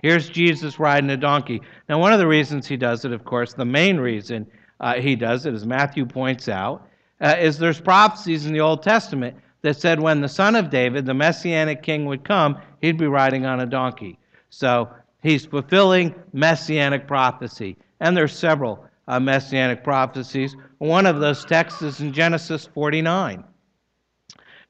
Here's 0.00 0.28
Jesus 0.28 0.78
riding 0.78 1.10
a 1.10 1.16
donkey. 1.16 1.60
Now, 1.88 1.98
one 1.98 2.12
of 2.12 2.18
the 2.18 2.26
reasons 2.26 2.66
he 2.66 2.76
does 2.76 3.04
it, 3.04 3.12
of 3.12 3.24
course, 3.24 3.52
the 3.52 3.64
main 3.64 3.96
reason 3.96 4.46
uh, 4.80 4.94
he 4.94 5.16
does 5.16 5.46
it, 5.46 5.54
as 5.54 5.66
Matthew 5.66 6.06
points 6.06 6.48
out, 6.48 6.86
uh, 7.20 7.36
is 7.38 7.58
there's 7.58 7.80
prophecies 7.80 8.46
in 8.46 8.52
the 8.52 8.60
Old 8.60 8.82
Testament 8.82 9.36
that 9.62 9.76
said 9.76 10.00
when 10.00 10.20
the 10.20 10.28
son 10.28 10.54
of 10.54 10.70
David, 10.70 11.06
the 11.06 11.14
messianic 11.14 11.82
king, 11.82 12.06
would 12.06 12.24
come, 12.24 12.60
he'd 12.80 12.98
be 12.98 13.06
riding 13.06 13.46
on 13.46 13.60
a 13.60 13.66
donkey. 13.66 14.18
So 14.50 14.88
he's 15.22 15.44
fulfilling 15.44 16.14
messianic 16.32 17.06
prophecy. 17.06 17.76
And 18.00 18.16
there's 18.16 18.36
several 18.36 18.86
uh, 19.08 19.20
messianic 19.20 19.82
prophecies. 19.82 20.56
One 20.78 21.06
of 21.06 21.20
those 21.20 21.44
texts 21.44 21.82
is 21.82 22.00
in 22.00 22.12
Genesis 22.12 22.68
49. 22.72 23.44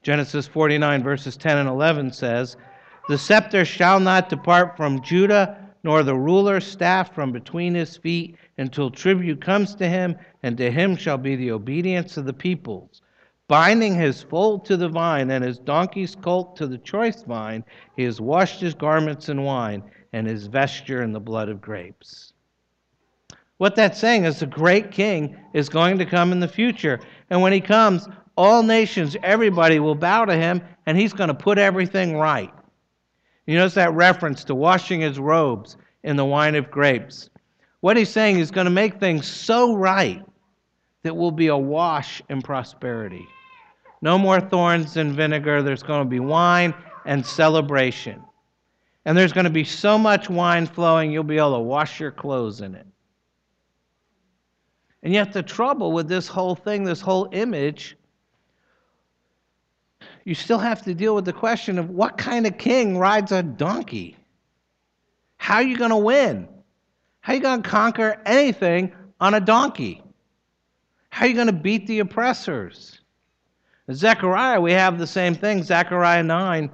Genesis 0.03 0.47
49, 0.47 1.03
verses 1.03 1.37
10 1.37 1.59
and 1.59 1.69
11 1.69 2.13
says, 2.13 2.57
The 3.09 3.19
scepter 3.19 3.65
shall 3.65 3.99
not 3.99 4.29
depart 4.29 4.77
from 4.77 5.03
Judah, 5.03 5.59
nor 5.83 6.03
the 6.03 6.15
ruler's 6.15 6.67
staff 6.67 7.15
from 7.15 7.33
between 7.33 7.75
his 7.75 7.97
feet, 7.97 8.37
until 8.59 8.91
tribute 8.91 9.41
comes 9.41 9.75
to 9.75 9.89
him, 9.89 10.17
and 10.43 10.57
to 10.57 10.71
him 10.71 10.97
shall 10.97 11.19
be 11.19 11.37
the 11.37 11.51
obedience 11.51 12.17
of 12.17 12.25
the 12.25 12.33
peoples. 12.33 13.03
Binding 13.49 13.95
his 13.95 14.23
foal 14.23 14.59
to 14.61 14.77
the 14.77 14.89
vine, 14.89 15.31
and 15.31 15.45
his 15.45 15.59
donkey's 15.59 16.17
colt 16.17 16.57
to 16.57 16.67
the 16.67 16.79
choice 16.79 17.23
vine, 17.23 17.65
he 17.97 18.03
has 18.05 18.21
washed 18.21 18.61
his 18.61 18.75
garments 18.75 19.29
in 19.29 19.43
wine, 19.43 19.83
and 20.13 20.27
his 20.27 20.47
vesture 20.47 21.03
in 21.03 21.13
the 21.13 21.21
blood 21.21 21.49
of 21.49 21.61
grapes. 21.61 22.33
What 23.59 23.77
that's 23.77 23.99
saying 23.99 24.25
is 24.25 24.41
the 24.41 24.47
great 24.47 24.91
king 24.91 25.37
is 25.55 25.69
going 25.69 25.99
to 25.99 26.07
come 26.07 26.33
in 26.33 26.41
the 26.41 26.49
future. 26.49 27.01
And 27.31 27.41
when 27.41 27.53
he 27.53 27.61
comes, 27.61 28.09
all 28.37 28.63
nations, 28.63 29.17
everybody 29.23 29.79
will 29.79 29.95
bow 29.95 30.25
to 30.27 30.35
him, 30.35 30.63
and 30.85 30.99
he's 30.99 31.13
going 31.13 31.29
to 31.29 31.35
put 31.35 31.59
everything 31.59 32.17
right. 32.17 32.53
You 33.47 33.57
notice 33.57 33.75
that 33.75 33.95
reference 33.95 34.45
to 34.45 34.55
washing 34.55 35.01
his 35.01 35.19
robes 35.19 35.77
in 36.03 36.17
the 36.17 36.25
wine 36.25 36.55
of 36.55 36.71
grapes. 36.71 37.31
What 37.87 37.97
he's 37.97 38.11
saying 38.11 38.41
is 38.41 38.51
going 38.51 38.65
to 38.65 38.71
make 38.73 38.99
things 38.99 39.29
so 39.29 39.77
right 39.77 40.21
that 41.05 41.17
we'll 41.17 41.31
be 41.31 41.47
a 41.47 41.57
wash 41.57 42.21
in 42.29 42.43
prosperity. 42.43 43.25
No 44.03 44.19
more 44.19 44.41
thorns 44.41 44.97
and 44.97 45.15
vinegar. 45.15 45.63
There's 45.63 45.85
going 45.85 46.03
to 46.03 46.11
be 46.11 46.19
wine 46.19 46.75
and 47.05 47.25
celebration. 47.25 48.21
And 49.05 49.17
there's 49.17 49.33
going 49.33 49.45
to 49.45 49.51
be 49.51 49.63
so 49.63 49.97
much 49.97 50.29
wine 50.29 50.67
flowing, 50.67 51.13
you'll 51.13 51.23
be 51.23 51.37
able 51.37 51.55
to 51.55 51.61
wash 51.61 52.01
your 52.01 52.11
clothes 52.11 52.61
in 52.61 52.75
it. 52.75 52.89
And 55.05 55.15
yet, 55.15 55.33
the 55.33 55.45
trouble 55.45 55.93
with 55.93 56.09
this 56.09 56.27
whole 56.27 56.57
thing, 56.57 56.83
this 56.83 57.01
whole 57.01 57.29
image, 57.31 57.97
you 60.25 60.35
still 60.35 60.59
have 60.59 60.83
to 60.83 60.93
deal 60.93 61.15
with 61.15 61.25
the 61.25 61.33
question 61.33 61.79
of 61.79 61.91
what 61.91 62.19
kind 62.19 62.49
of 62.49 62.59
king 62.59 62.99
rides 62.99 63.31
a 63.31 63.45
donkey? 63.45 64.17
How 65.37 65.55
are 65.55 65.63
you 65.63 65.77
going 65.77 65.91
to 65.91 65.97
win? 65.97 66.49
How 67.27 67.33
you 67.33 67.41
going 67.41 67.61
to 67.61 67.69
conquer 67.69 68.21
anything 68.25 68.93
on 69.19 69.35
a 69.35 69.41
donkey? 69.41 70.01
How 71.11 71.27
you 71.27 71.35
going 71.35 71.49
to 71.49 71.53
beat 71.53 71.89
the 71.89 71.99
oppressors? 71.99 73.01
In 73.89 73.97
Zechariah, 73.97 74.61
we 74.61 74.71
have 74.71 74.97
the 74.97 75.09
same 75.09 75.35
thing. 75.35 75.65
Zechariah 75.65 76.23
9 76.23 76.71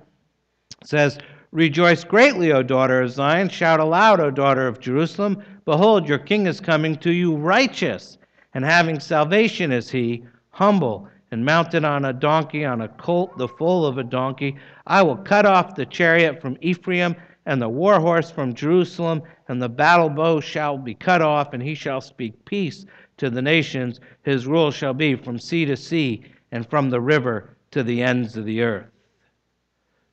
says, 0.85 1.17
Rejoice 1.53 2.05
greatly, 2.05 2.53
O 2.53 2.63
daughter 2.63 3.01
of 3.01 3.13
Zion. 3.13 3.49
Shout 3.49 3.81
aloud, 3.81 4.21
O 4.21 4.31
daughter 4.31 4.67
of 4.67 4.79
Jerusalem. 4.79 5.43
Behold, 5.65 6.07
your 6.07 6.19
king 6.19 6.47
is 6.47 6.61
coming 6.61 6.99
to 6.99 7.13
you 7.13 7.35
righteous, 7.35 8.19
and 8.53 8.63
having 8.63 9.01
salvation 9.01 9.73
is 9.73 9.89
he, 9.89 10.23
humble 10.51 11.09
and 11.31 11.47
mounted 11.47 11.83
on 11.83 12.05
a 12.05 12.13
donkey, 12.13 12.67
on 12.67 12.83
a 12.83 12.89
colt, 12.89 13.39
the 13.39 13.49
foal 13.49 13.87
of 13.87 13.97
a 13.97 14.05
donkey. 14.05 14.57
I 14.87 15.01
will 15.01 15.17
cut 15.17 15.47
off 15.47 15.75
the 15.75 15.87
chariot 15.87 16.43
from 16.43 16.59
Ephraim 16.61 17.17
and 17.47 17.61
the 17.61 17.69
war 17.69 18.01
horse 18.01 18.31
from 18.31 18.55
Jerusalem, 18.55 19.23
and 19.49 19.61
the 19.61 19.69
battle 19.69 20.09
bow 20.09 20.41
shall 20.41 20.79
be 20.79 20.95
cut 20.95 21.23
off, 21.23 21.53
and 21.53 21.63
he 21.63 21.75
shall 21.75 22.01
speak 22.01 22.45
peace 22.45 22.87
to 23.17 23.31
the 23.31 23.43
nations. 23.43 24.01
His 24.23 24.47
rule 24.47 24.71
shall 24.71 24.95
be 24.95 25.15
from 25.15 25.39
sea 25.39 25.65
to 25.67 25.77
sea, 25.77 26.25
and 26.53 26.69
from 26.69 26.91
the 26.91 27.01
river 27.01 27.57
to 27.73 27.83
the 27.83 28.03
ends 28.03 28.37
of 28.37 28.45
the 28.45 28.63
earth. 28.63 28.91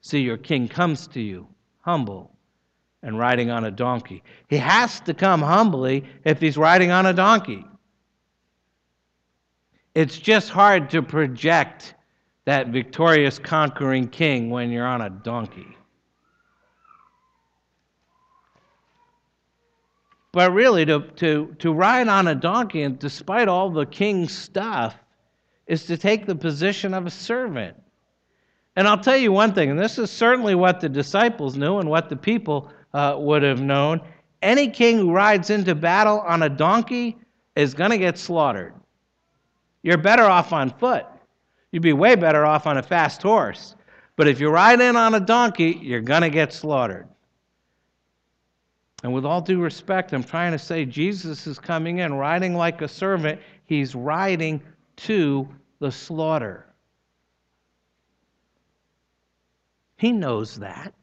See, 0.01 0.21
your 0.21 0.37
king 0.37 0.67
comes 0.67 1.07
to 1.07 1.21
you, 1.21 1.47
humble 1.81 2.31
and 3.03 3.17
riding 3.17 3.49
on 3.49 3.65
a 3.65 3.71
donkey. 3.71 4.23
He 4.47 4.57
has 4.57 4.99
to 5.01 5.13
come 5.13 5.41
humbly 5.41 6.03
if 6.25 6.39
he's 6.39 6.57
riding 6.57 6.91
on 6.91 7.05
a 7.05 7.13
donkey. 7.13 7.65
It's 9.95 10.17
just 10.17 10.49
hard 10.49 10.89
to 10.91 11.01
project 11.01 11.95
that 12.45 12.67
victorious 12.67 13.39
conquering 13.39 14.07
king 14.07 14.49
when 14.49 14.71
you're 14.71 14.85
on 14.85 15.01
a 15.01 15.09
donkey. 15.09 15.77
But 20.31 20.53
really, 20.53 20.85
to, 20.85 21.01
to, 21.17 21.55
to 21.59 21.73
ride 21.73 22.07
on 22.07 22.27
a 22.27 22.35
donkey, 22.35 22.83
and 22.83 22.99
despite 22.99 23.47
all 23.47 23.69
the 23.69 23.85
king's 23.85 24.31
stuff, 24.37 24.95
is 25.65 25.85
to 25.85 25.97
take 25.97 26.25
the 26.25 26.35
position 26.35 26.93
of 26.93 27.05
a 27.05 27.11
servant. 27.11 27.75
And 28.75 28.87
I'll 28.87 28.99
tell 28.99 29.17
you 29.17 29.31
one 29.31 29.53
thing, 29.53 29.71
and 29.71 29.79
this 29.79 29.97
is 29.97 30.11
certainly 30.11 30.55
what 30.55 30.79
the 30.79 30.89
disciples 30.89 31.57
knew 31.57 31.79
and 31.79 31.89
what 31.89 32.09
the 32.09 32.15
people 32.15 32.71
uh, 32.93 33.15
would 33.17 33.43
have 33.43 33.61
known. 33.61 34.01
Any 34.41 34.69
king 34.69 34.97
who 34.97 35.11
rides 35.11 35.49
into 35.49 35.75
battle 35.75 36.19
on 36.21 36.43
a 36.43 36.49
donkey 36.49 37.17
is 37.55 37.73
going 37.73 37.91
to 37.91 37.97
get 37.97 38.17
slaughtered. 38.17 38.73
You're 39.83 39.97
better 39.97 40.23
off 40.23 40.53
on 40.53 40.69
foot. 40.69 41.05
You'd 41.71 41.83
be 41.83 41.93
way 41.93 42.15
better 42.15 42.45
off 42.45 42.67
on 42.67 42.77
a 42.77 42.83
fast 42.83 43.21
horse. 43.21 43.75
But 44.15 44.27
if 44.27 44.39
you 44.39 44.49
ride 44.49 44.81
in 44.81 44.95
on 44.95 45.13
a 45.13 45.19
donkey, 45.19 45.79
you're 45.81 46.01
going 46.01 46.21
to 46.21 46.29
get 46.29 46.53
slaughtered. 46.53 47.07
And 49.03 49.13
with 49.13 49.25
all 49.25 49.41
due 49.41 49.61
respect, 49.61 50.13
I'm 50.13 50.23
trying 50.23 50.51
to 50.51 50.59
say 50.59 50.85
Jesus 50.85 51.47
is 51.47 51.57
coming 51.57 51.99
in 51.99 52.13
riding 52.13 52.55
like 52.55 52.81
a 52.81 52.87
servant. 52.87 53.39
He's 53.65 53.95
riding 53.95 54.61
to 54.97 55.47
the 55.79 55.91
slaughter. 55.91 56.65
He 59.95 60.11
knows 60.11 60.57
that. 60.57 60.93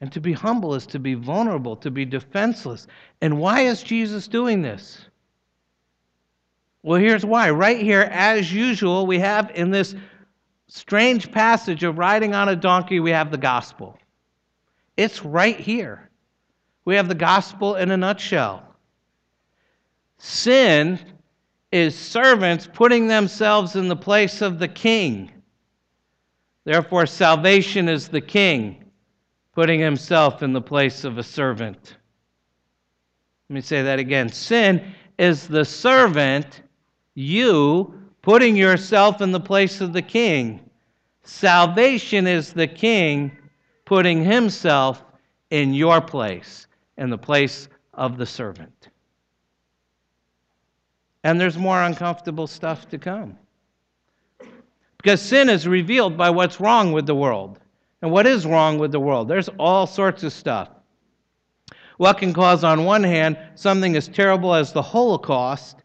And 0.00 0.12
to 0.12 0.20
be 0.20 0.32
humble 0.32 0.74
is 0.74 0.86
to 0.86 0.98
be 0.98 1.14
vulnerable, 1.14 1.76
to 1.76 1.90
be 1.90 2.04
defenseless. 2.04 2.86
And 3.20 3.38
why 3.38 3.62
is 3.62 3.82
Jesus 3.82 4.28
doing 4.28 4.62
this? 4.62 5.00
Well, 6.82 7.00
here's 7.00 7.24
why. 7.24 7.50
Right 7.50 7.80
here, 7.80 8.02
as 8.12 8.52
usual, 8.52 9.06
we 9.06 9.18
have 9.18 9.50
in 9.54 9.70
this 9.70 9.94
strange 10.68 11.32
passage 11.32 11.82
of 11.82 11.98
riding 11.98 12.34
on 12.34 12.48
a 12.48 12.56
donkey, 12.56 13.00
we 13.00 13.10
have 13.10 13.30
the 13.30 13.38
gospel. 13.38 13.98
It's 14.96 15.24
right 15.24 15.58
here. 15.58 16.08
We 16.84 16.96
have 16.96 17.08
the 17.08 17.14
gospel 17.14 17.74
in 17.76 17.90
a 17.90 17.96
nutshell. 17.96 18.62
Sin 20.18 20.98
is 21.70 21.98
servants 21.98 22.68
putting 22.72 23.06
themselves 23.06 23.76
in 23.76 23.88
the 23.88 23.96
place 23.96 24.40
of 24.40 24.58
the 24.58 24.68
king. 24.68 25.30
Therefore, 26.64 27.06
salvation 27.06 27.88
is 27.88 28.08
the 28.08 28.20
king 28.20 28.84
putting 29.52 29.80
himself 29.80 30.42
in 30.42 30.52
the 30.52 30.60
place 30.60 31.04
of 31.04 31.18
a 31.18 31.22
servant. 31.22 31.96
Let 33.48 33.54
me 33.54 33.60
say 33.60 33.82
that 33.82 33.98
again. 33.98 34.30
Sin 34.30 34.94
is 35.18 35.48
the 35.48 35.64
servant, 35.64 36.62
you 37.14 37.94
putting 38.22 38.56
yourself 38.56 39.20
in 39.20 39.32
the 39.32 39.40
place 39.40 39.80
of 39.80 39.92
the 39.92 40.02
king. 40.02 40.68
Salvation 41.22 42.26
is 42.26 42.52
the 42.52 42.66
king 42.66 43.36
putting 43.86 44.22
himself 44.22 45.02
in 45.50 45.72
your 45.72 46.02
place, 46.02 46.66
in 46.98 47.08
the 47.08 47.16
place 47.16 47.68
of 47.94 48.18
the 48.18 48.26
servant. 48.26 48.90
And 51.24 51.40
there's 51.40 51.56
more 51.56 51.82
uncomfortable 51.82 52.46
stuff 52.46 52.88
to 52.90 52.98
come. 52.98 53.38
Because 54.98 55.22
sin 55.22 55.48
is 55.48 55.66
revealed 55.66 56.16
by 56.16 56.30
what's 56.30 56.60
wrong 56.60 56.92
with 56.92 57.06
the 57.06 57.14
world. 57.14 57.58
And 58.02 58.10
what 58.10 58.26
is 58.26 58.44
wrong 58.44 58.78
with 58.78 58.92
the 58.92 59.00
world? 59.00 59.28
There's 59.28 59.48
all 59.58 59.86
sorts 59.86 60.22
of 60.22 60.32
stuff. 60.32 60.68
What 61.96 62.18
can 62.18 62.32
cause, 62.34 62.62
on 62.62 62.84
one 62.84 63.02
hand, 63.02 63.38
something 63.54 63.96
as 63.96 64.06
terrible 64.06 64.54
as 64.54 64.72
the 64.72 64.82
Holocaust, 64.82 65.82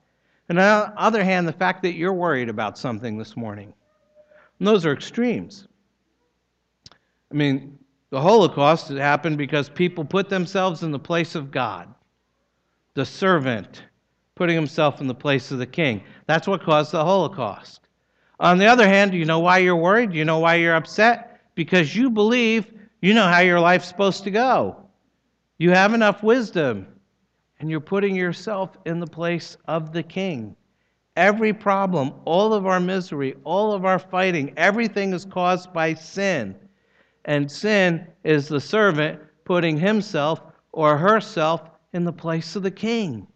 and 0.49 0.59
on 0.59 0.91
the 0.91 1.01
other 1.01 1.23
hand, 1.23 1.47
the 1.47 1.53
fact 1.53 1.81
that 1.83 1.93
you're 1.93 2.13
worried 2.13 2.49
about 2.49 2.77
something 2.77 3.17
this 3.17 3.37
morning. 3.37 3.73
And 4.59 4.67
those 4.67 4.85
are 4.85 4.91
extremes. 4.91 5.67
I 7.31 7.33
mean, 7.33 7.79
the 8.11 8.21
Holocaust 8.21 8.89
happened 8.89 9.37
because 9.37 9.69
people 9.69 10.05
put 10.05 10.29
themselves 10.29 10.83
in 10.83 10.91
the 10.91 10.99
place 10.99 11.33
of 11.33 11.49
God, 11.49 11.93
the 12.93 13.05
servant 13.05 13.83
putting 14.35 14.55
himself 14.55 15.01
in 15.01 15.07
the 15.07 15.15
place 15.15 15.51
of 15.51 15.59
the 15.59 15.65
king. 15.65 16.03
That's 16.27 16.47
what 16.47 16.63
caused 16.63 16.91
the 16.91 17.03
Holocaust. 17.03 17.87
On 18.39 18.57
the 18.57 18.65
other 18.65 18.87
hand, 18.87 19.11
do 19.11 19.17
you 19.17 19.25
know 19.25 19.39
why 19.39 19.59
you're 19.59 19.75
worried? 19.75 20.13
You 20.13 20.25
know 20.25 20.39
why 20.39 20.55
you're 20.55 20.75
upset? 20.75 21.41
Because 21.55 21.95
you 21.95 22.09
believe 22.09 22.65
you 23.01 23.13
know 23.13 23.27
how 23.27 23.39
your 23.39 23.59
life's 23.59 23.87
supposed 23.87 24.23
to 24.25 24.31
go. 24.31 24.77
You 25.57 25.71
have 25.71 25.93
enough 25.93 26.23
wisdom, 26.23 26.87
and 27.59 27.69
you're 27.69 27.79
putting 27.79 28.15
yourself 28.15 28.77
in 28.85 28.99
the 28.99 29.07
place 29.07 29.57
of 29.67 29.93
the 29.93 30.03
king. 30.03 30.55
Every 31.15 31.53
problem, 31.53 32.13
all 32.25 32.53
of 32.53 32.65
our 32.65 32.79
misery, 32.79 33.35
all 33.43 33.73
of 33.73 33.85
our 33.85 33.99
fighting, 33.99 34.53
everything 34.57 35.13
is 35.13 35.25
caused 35.25 35.71
by 35.71 35.93
sin. 35.93 36.55
And 37.25 37.51
sin 37.51 38.07
is 38.23 38.47
the 38.47 38.61
servant 38.61 39.19
putting 39.45 39.77
himself 39.77 40.41
or 40.71 40.97
herself 40.97 41.69
in 41.93 42.03
the 42.03 42.13
place 42.13 42.55
of 42.55 42.63
the 42.63 42.71
king. 42.71 43.27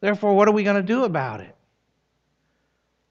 Therefore, 0.00 0.34
what 0.34 0.48
are 0.48 0.52
we 0.52 0.62
going 0.62 0.76
to 0.76 0.82
do 0.82 1.04
about 1.04 1.40
it? 1.40 1.54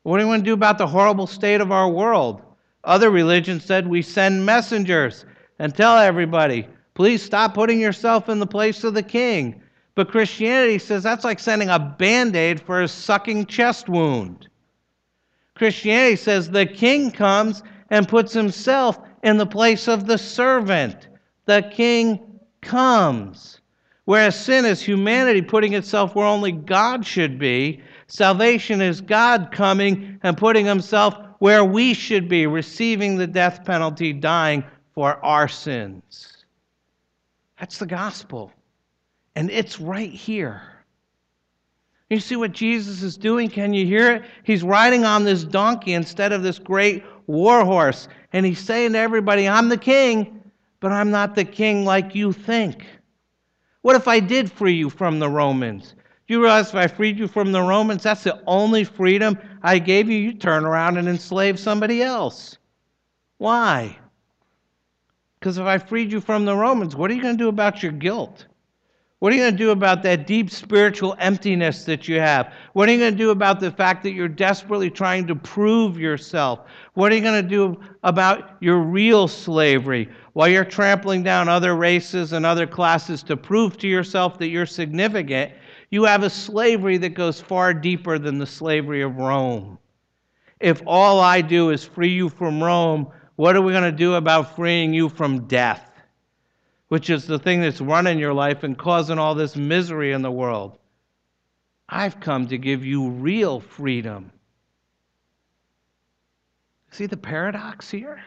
What 0.03 0.19
do 0.19 0.23
we 0.23 0.29
want 0.29 0.43
to 0.43 0.49
do 0.49 0.53
about 0.53 0.77
the 0.77 0.87
horrible 0.87 1.27
state 1.27 1.61
of 1.61 1.71
our 1.71 1.89
world? 1.89 2.41
Other 2.83 3.09
religions 3.09 3.65
said 3.65 3.87
we 3.87 4.03
send 4.03 4.45
messengers 4.45 5.25
and 5.57 5.75
tell 5.75 5.97
everybody, 5.97 6.67
please 6.93 7.23
stop 7.23 7.55
putting 7.55 7.79
yourself 7.79 8.29
in 8.29 8.39
the 8.39 8.45
place 8.45 8.83
of 8.83 8.93
the 8.93 9.03
king. 9.03 9.61
But 9.95 10.09
Christianity 10.09 10.77
says 10.77 11.01
that's 11.01 11.23
like 11.23 11.39
sending 11.39 11.69
a 11.69 11.79
band 11.79 12.35
aid 12.35 12.61
for 12.61 12.81
a 12.81 12.87
sucking 12.87 13.47
chest 13.47 13.89
wound. 13.89 14.47
Christianity 15.55 16.17
says 16.17 16.51
the 16.51 16.65
king 16.65 17.09
comes 17.11 17.63
and 17.89 18.07
puts 18.07 18.33
himself 18.33 18.99
in 19.23 19.37
the 19.37 19.45
place 19.45 19.87
of 19.87 20.07
the 20.07 20.17
servant. 20.17 21.07
The 21.45 21.69
king 21.71 22.39
comes. 22.61 23.59
Whereas 24.05 24.39
sin 24.39 24.65
is 24.65 24.81
humanity 24.81 25.41
putting 25.41 25.73
itself 25.73 26.15
where 26.15 26.27
only 26.27 26.51
God 26.51 27.05
should 27.05 27.39
be, 27.39 27.81
salvation 28.07 28.81
is 28.81 29.01
God 29.01 29.49
coming 29.51 30.19
and 30.21 30.37
putting 30.37 30.65
himself 30.65 31.15
where 31.39 31.65
we 31.65 31.93
should 31.93 32.29
be, 32.29 32.45
receiving 32.47 33.17
the 33.17 33.27
death 33.27 33.65
penalty, 33.65 34.13
dying 34.13 34.63
for 34.93 35.23
our 35.25 35.47
sins. 35.47 36.45
That's 37.59 37.77
the 37.77 37.87
gospel. 37.87 38.51
And 39.35 39.49
it's 39.49 39.79
right 39.79 40.11
here. 40.11 40.61
You 42.09 42.19
see 42.19 42.35
what 42.35 42.51
Jesus 42.51 43.01
is 43.01 43.17
doing? 43.17 43.49
Can 43.49 43.73
you 43.73 43.85
hear 43.85 44.11
it? 44.15 44.23
He's 44.43 44.63
riding 44.63 45.03
on 45.03 45.23
this 45.23 45.43
donkey 45.43 45.93
instead 45.93 46.31
of 46.31 46.43
this 46.43 46.59
great 46.59 47.03
war 47.27 47.63
horse. 47.65 48.07
And 48.33 48.45
he's 48.45 48.59
saying 48.59 48.93
to 48.93 48.99
everybody, 48.99 49.47
I'm 49.47 49.69
the 49.69 49.77
king, 49.77 50.51
but 50.79 50.91
I'm 50.91 51.11
not 51.11 51.35
the 51.35 51.45
king 51.45 51.85
like 51.85 52.15
you 52.15 52.33
think. 52.33 52.85
What 53.81 53.95
if 53.95 54.07
I 54.07 54.19
did 54.19 54.51
free 54.51 54.73
you 54.73 54.89
from 54.89 55.19
the 55.19 55.29
Romans? 55.29 55.95
Do 56.27 56.33
you 56.33 56.41
realize 56.41 56.69
if 56.69 56.75
I 56.75 56.87
freed 56.87 57.19
you 57.19 57.27
from 57.27 57.51
the 57.51 57.61
Romans, 57.61 58.01
that's 58.01 58.23
the 58.23 58.41
only 58.47 58.83
freedom 58.83 59.37
I 59.61 59.77
gave 59.77 60.09
you? 60.09 60.17
You 60.17 60.33
turn 60.33 60.65
around 60.65 60.97
and 60.97 61.07
enslave 61.07 61.59
somebody 61.59 62.01
else. 62.01 62.57
Why? 63.37 63.95
Because 65.39 65.59
if 65.59 65.65
I 65.65 65.77
freed 65.77 66.11
you 66.11 66.19
from 66.19 66.45
the 66.45 66.55
Romans, 66.55 66.95
what 66.95 67.11
are 67.11 67.13
you 67.13 67.21
going 67.21 67.37
to 67.37 67.43
do 67.43 67.49
about 67.49 67.83
your 67.83 67.91
guilt? 67.91 68.47
What 69.19 69.31
are 69.31 69.37
you 69.37 69.43
going 69.43 69.53
to 69.53 69.57
do 69.57 69.71
about 69.71 70.03
that 70.03 70.27
deep 70.27 70.51
spiritual 70.51 71.15
emptiness 71.19 71.85
that 71.85 72.07
you 72.07 72.19
have? 72.19 72.53
What 72.73 72.89
are 72.89 72.91
you 72.91 72.99
going 72.99 73.13
to 73.13 73.17
do 73.17 73.29
about 73.29 73.61
the 73.61 73.71
fact 73.71 74.03
that 74.03 74.11
you're 74.11 74.27
desperately 74.27 74.89
trying 74.89 75.25
to 75.27 75.35
prove 75.35 75.97
yourself? 75.97 76.67
What 76.95 77.11
are 77.11 77.15
you 77.15 77.21
going 77.21 77.41
to 77.41 77.49
do 77.49 77.79
about 78.03 78.57
your 78.59 78.79
real 78.79 79.29
slavery? 79.29 80.09
While 80.33 80.49
you're 80.49 80.65
trampling 80.65 81.23
down 81.23 81.47
other 81.47 81.77
races 81.77 82.33
and 82.33 82.45
other 82.45 82.67
classes 82.67 83.23
to 83.23 83.37
prove 83.37 83.77
to 83.77 83.87
yourself 83.87 84.37
that 84.39 84.49
you're 84.49 84.65
significant, 84.65 85.53
you 85.91 86.03
have 86.03 86.23
a 86.23 86.29
slavery 86.29 86.97
that 86.97 87.13
goes 87.13 87.39
far 87.39 87.73
deeper 87.73 88.19
than 88.19 88.37
the 88.37 88.45
slavery 88.45 89.01
of 89.01 89.15
Rome. 89.15 89.79
If 90.59 90.81
all 90.85 91.21
I 91.21 91.39
do 91.39 91.69
is 91.69 91.85
free 91.85 92.13
you 92.13 92.27
from 92.27 92.61
Rome, 92.61 93.07
what 93.37 93.55
are 93.55 93.61
we 93.61 93.71
going 93.71 93.83
to 93.83 93.91
do 93.93 94.15
about 94.15 94.57
freeing 94.57 94.93
you 94.93 95.07
from 95.07 95.47
death? 95.47 95.89
Which 96.89 97.09
is 97.09 97.25
the 97.25 97.39
thing 97.39 97.61
that's 97.61 97.81
running 97.81 98.19
your 98.19 98.33
life 98.33 98.63
and 98.63 98.77
causing 98.77 99.17
all 99.17 99.35
this 99.35 99.55
misery 99.55 100.11
in 100.11 100.21
the 100.21 100.31
world. 100.31 100.77
I've 101.89 102.19
come 102.19 102.47
to 102.47 102.57
give 102.57 102.85
you 102.85 103.09
real 103.09 103.59
freedom. 103.59 104.31
See 106.91 107.05
the 107.05 107.17
paradox 107.17 107.89
here? 107.89 108.23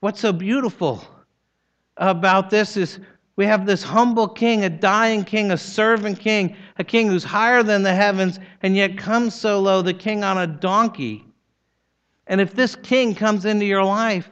What's 0.00 0.20
so 0.20 0.32
beautiful 0.32 1.04
about 1.96 2.50
this 2.50 2.76
is 2.76 3.00
we 3.36 3.46
have 3.46 3.66
this 3.66 3.82
humble 3.82 4.28
king, 4.28 4.64
a 4.64 4.70
dying 4.70 5.24
king, 5.24 5.50
a 5.50 5.58
servant 5.58 6.18
king, 6.18 6.56
a 6.78 6.84
king 6.84 7.08
who's 7.08 7.24
higher 7.24 7.62
than 7.62 7.82
the 7.82 7.94
heavens 7.94 8.38
and 8.62 8.76
yet 8.76 8.98
comes 8.98 9.34
so 9.34 9.60
low, 9.60 9.82
the 9.82 9.94
king 9.94 10.24
on 10.24 10.38
a 10.38 10.46
donkey. 10.46 11.24
And 12.26 12.40
if 12.40 12.54
this 12.54 12.76
king 12.76 13.14
comes 13.14 13.44
into 13.44 13.64
your 13.64 13.84
life, 13.84 14.30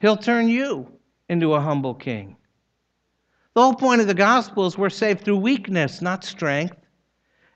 he'll 0.00 0.16
turn 0.16 0.48
you 0.48 0.99
into 1.30 1.54
a 1.54 1.60
humble 1.60 1.94
king. 1.94 2.36
The 3.54 3.62
whole 3.62 3.74
point 3.74 4.00
of 4.00 4.08
the 4.08 4.14
gospel 4.14 4.66
is 4.66 4.76
we're 4.76 4.90
saved 4.90 5.24
through 5.24 5.36
weakness, 5.36 6.02
not 6.02 6.24
strength. 6.24 6.76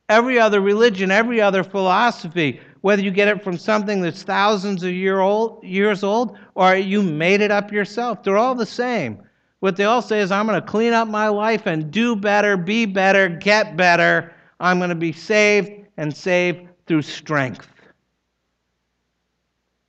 Every 0.08 0.38
other 0.38 0.60
religion, 0.60 1.10
every 1.10 1.40
other 1.40 1.64
philosophy, 1.64 2.60
whether 2.82 3.02
you 3.02 3.10
get 3.10 3.26
it 3.26 3.42
from 3.42 3.58
something 3.58 4.00
that's 4.00 4.22
thousands 4.22 4.84
of 4.84 4.92
year 4.92 5.20
old, 5.20 5.64
years 5.64 6.04
old 6.04 6.38
or 6.54 6.76
you 6.76 7.02
made 7.02 7.40
it 7.40 7.50
up 7.50 7.72
yourself, 7.72 8.22
they're 8.22 8.36
all 8.36 8.54
the 8.54 8.64
same. 8.64 9.20
What 9.58 9.76
they 9.76 9.84
all 9.84 10.02
say 10.02 10.20
is, 10.20 10.30
I'm 10.30 10.46
going 10.46 10.60
to 10.60 10.66
clean 10.66 10.92
up 10.92 11.08
my 11.08 11.26
life 11.26 11.66
and 11.66 11.90
do 11.90 12.14
better, 12.14 12.56
be 12.56 12.86
better, 12.86 13.28
get 13.28 13.76
better. 13.76 14.32
I'm 14.60 14.78
going 14.78 14.90
to 14.90 14.94
be 14.94 15.12
saved 15.12 15.88
and 15.96 16.16
saved 16.16 16.68
through 16.86 17.02
strength. 17.02 17.66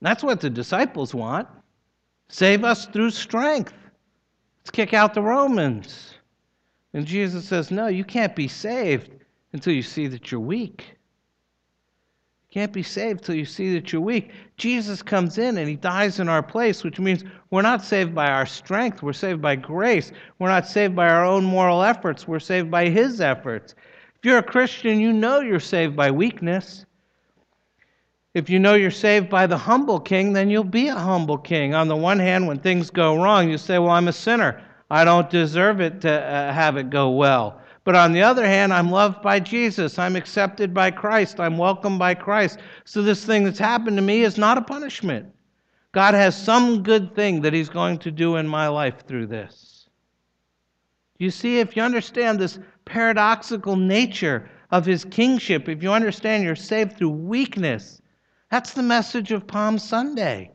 That's 0.00 0.24
what 0.24 0.40
the 0.40 0.50
disciples 0.50 1.14
want. 1.14 1.46
Save 2.28 2.64
us 2.64 2.86
through 2.86 3.10
strength. 3.10 3.74
Let's 4.60 4.70
kick 4.70 4.94
out 4.94 5.14
the 5.14 5.22
Romans. 5.22 6.14
And 6.92 7.06
Jesus 7.06 7.44
says, 7.44 7.70
No, 7.70 7.86
you 7.86 8.04
can't 8.04 8.34
be 8.34 8.48
saved 8.48 9.10
until 9.52 9.72
you 9.72 9.82
see 9.82 10.06
that 10.08 10.30
you're 10.30 10.40
weak. 10.40 10.96
You 12.48 12.60
can't 12.60 12.72
be 12.72 12.82
saved 12.82 13.20
until 13.20 13.36
you 13.36 13.44
see 13.44 13.72
that 13.74 13.92
you're 13.92 14.00
weak. 14.00 14.32
Jesus 14.56 15.02
comes 15.02 15.38
in 15.38 15.58
and 15.58 15.68
he 15.68 15.76
dies 15.76 16.20
in 16.20 16.28
our 16.28 16.42
place, 16.42 16.82
which 16.82 16.98
means 16.98 17.22
we're 17.50 17.62
not 17.62 17.84
saved 17.84 18.14
by 18.14 18.28
our 18.28 18.46
strength. 18.46 19.02
We're 19.02 19.12
saved 19.12 19.40
by 19.40 19.56
grace. 19.56 20.10
We're 20.38 20.48
not 20.48 20.66
saved 20.66 20.96
by 20.96 21.08
our 21.08 21.24
own 21.24 21.44
moral 21.44 21.82
efforts. 21.82 22.26
We're 22.26 22.40
saved 22.40 22.70
by 22.70 22.88
his 22.88 23.20
efforts. 23.20 23.74
If 24.16 24.24
you're 24.24 24.38
a 24.38 24.42
Christian, 24.42 24.98
you 24.98 25.12
know 25.12 25.40
you're 25.40 25.60
saved 25.60 25.94
by 25.94 26.10
weakness. 26.10 26.86
If 28.36 28.50
you 28.50 28.58
know 28.58 28.74
you're 28.74 28.90
saved 28.90 29.30
by 29.30 29.46
the 29.46 29.56
humble 29.56 29.98
king, 29.98 30.34
then 30.34 30.50
you'll 30.50 30.62
be 30.62 30.88
a 30.88 30.94
humble 30.94 31.38
king. 31.38 31.72
On 31.72 31.88
the 31.88 31.96
one 31.96 32.18
hand, 32.18 32.46
when 32.46 32.58
things 32.58 32.90
go 32.90 33.16
wrong, 33.16 33.48
you 33.48 33.56
say, 33.56 33.78
Well, 33.78 33.92
I'm 33.92 34.08
a 34.08 34.12
sinner. 34.12 34.62
I 34.90 35.04
don't 35.04 35.30
deserve 35.30 35.80
it 35.80 36.02
to 36.02 36.12
uh, 36.12 36.52
have 36.52 36.76
it 36.76 36.90
go 36.90 37.08
well. 37.08 37.62
But 37.84 37.94
on 37.94 38.12
the 38.12 38.20
other 38.20 38.44
hand, 38.44 38.74
I'm 38.74 38.90
loved 38.90 39.22
by 39.22 39.40
Jesus. 39.40 39.98
I'm 39.98 40.16
accepted 40.16 40.74
by 40.74 40.90
Christ. 40.90 41.40
I'm 41.40 41.56
welcomed 41.56 41.98
by 41.98 42.12
Christ. 42.12 42.58
So 42.84 43.00
this 43.00 43.24
thing 43.24 43.42
that's 43.42 43.58
happened 43.58 43.96
to 43.96 44.02
me 44.02 44.20
is 44.20 44.36
not 44.36 44.58
a 44.58 44.62
punishment. 44.62 45.32
God 45.92 46.12
has 46.12 46.36
some 46.36 46.82
good 46.82 47.14
thing 47.14 47.40
that 47.40 47.54
He's 47.54 47.70
going 47.70 47.96
to 48.00 48.10
do 48.10 48.36
in 48.36 48.46
my 48.46 48.68
life 48.68 49.06
through 49.08 49.28
this. 49.28 49.88
You 51.16 51.30
see, 51.30 51.58
if 51.58 51.74
you 51.74 51.82
understand 51.82 52.38
this 52.38 52.58
paradoxical 52.84 53.76
nature 53.76 54.50
of 54.72 54.84
His 54.84 55.06
kingship, 55.06 55.70
if 55.70 55.82
you 55.82 55.90
understand 55.90 56.44
you're 56.44 56.54
saved 56.54 56.98
through 56.98 57.08
weakness, 57.08 58.02
that's 58.50 58.72
the 58.72 58.82
message 58.82 59.32
of 59.32 59.46
Palm 59.46 59.78
Sunday. 59.78 60.52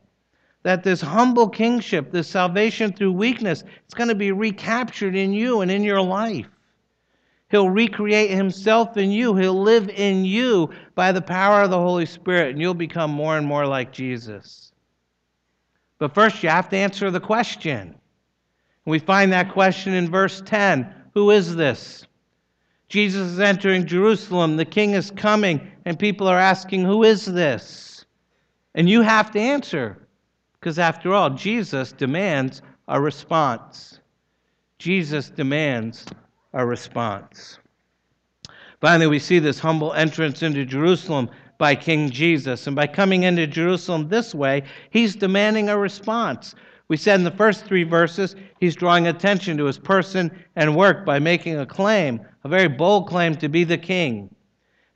That 0.62 0.84
this 0.84 1.00
humble 1.00 1.48
kingship, 1.48 2.12
this 2.12 2.28
salvation 2.28 2.92
through 2.92 3.12
weakness, 3.12 3.64
it's 3.84 3.94
going 3.94 4.08
to 4.08 4.14
be 4.14 4.30
recaptured 4.30 5.16
in 5.16 5.32
you 5.32 5.60
and 5.60 5.70
in 5.70 5.82
your 5.82 6.00
life. 6.00 6.46
He'll 7.50 7.68
recreate 7.68 8.30
himself 8.30 8.96
in 8.96 9.10
you. 9.10 9.34
He'll 9.34 9.60
live 9.60 9.90
in 9.90 10.24
you 10.24 10.70
by 10.94 11.12
the 11.12 11.20
power 11.20 11.62
of 11.62 11.70
the 11.70 11.78
Holy 11.78 12.06
Spirit, 12.06 12.50
and 12.50 12.60
you'll 12.60 12.74
become 12.74 13.10
more 13.10 13.36
and 13.36 13.46
more 13.46 13.66
like 13.66 13.92
Jesus. 13.92 14.72
But 15.98 16.14
first, 16.14 16.42
you 16.42 16.48
have 16.48 16.70
to 16.70 16.76
answer 16.76 17.10
the 17.10 17.20
question. 17.20 17.94
We 18.86 18.98
find 18.98 19.32
that 19.32 19.52
question 19.52 19.92
in 19.92 20.10
verse 20.10 20.42
10 20.46 20.92
Who 21.14 21.30
is 21.30 21.54
this? 21.54 22.06
Jesus 22.92 23.30
is 23.30 23.40
entering 23.40 23.86
Jerusalem. 23.86 24.58
The 24.58 24.66
king 24.66 24.90
is 24.90 25.10
coming, 25.12 25.66
and 25.86 25.98
people 25.98 26.28
are 26.28 26.38
asking, 26.38 26.84
Who 26.84 27.04
is 27.04 27.24
this? 27.24 28.04
And 28.74 28.86
you 28.86 29.00
have 29.00 29.30
to 29.30 29.40
answer, 29.40 29.96
because 30.60 30.78
after 30.78 31.14
all, 31.14 31.30
Jesus 31.30 31.92
demands 31.92 32.60
a 32.88 33.00
response. 33.00 33.98
Jesus 34.78 35.30
demands 35.30 36.04
a 36.52 36.66
response. 36.66 37.58
Finally, 38.82 39.06
we 39.06 39.18
see 39.18 39.38
this 39.38 39.58
humble 39.58 39.94
entrance 39.94 40.42
into 40.42 40.66
Jerusalem 40.66 41.30
by 41.56 41.74
King 41.74 42.10
Jesus. 42.10 42.66
And 42.66 42.76
by 42.76 42.88
coming 42.88 43.22
into 43.22 43.46
Jerusalem 43.46 44.10
this 44.10 44.34
way, 44.34 44.64
he's 44.90 45.16
demanding 45.16 45.70
a 45.70 45.78
response. 45.78 46.54
We 46.92 46.98
said 46.98 47.18
in 47.18 47.24
the 47.24 47.30
first 47.30 47.64
three 47.64 47.84
verses, 47.84 48.36
he's 48.60 48.76
drawing 48.76 49.06
attention 49.06 49.56
to 49.56 49.64
his 49.64 49.78
person 49.78 50.30
and 50.56 50.76
work 50.76 51.06
by 51.06 51.20
making 51.20 51.58
a 51.58 51.64
claim, 51.64 52.20
a 52.44 52.48
very 52.50 52.68
bold 52.68 53.08
claim 53.08 53.34
to 53.36 53.48
be 53.48 53.64
the 53.64 53.78
king. 53.78 54.28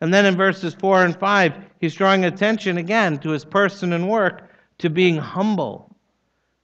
And 0.03 0.12
then 0.12 0.26
in 0.26 0.36
verses 0.36 0.74
4 0.74 1.05
and 1.05 1.18
5, 1.18 1.55
he's 1.80 1.94
drawing 1.94 2.26
attention 2.26 2.76
again 2.76 3.16
to 3.20 3.30
his 3.30 3.47
person 3.47 3.94
and 3.94 4.11
work 4.11 4.51
to 4.76 4.90
being 4.90 5.16
humble. 5.16 5.97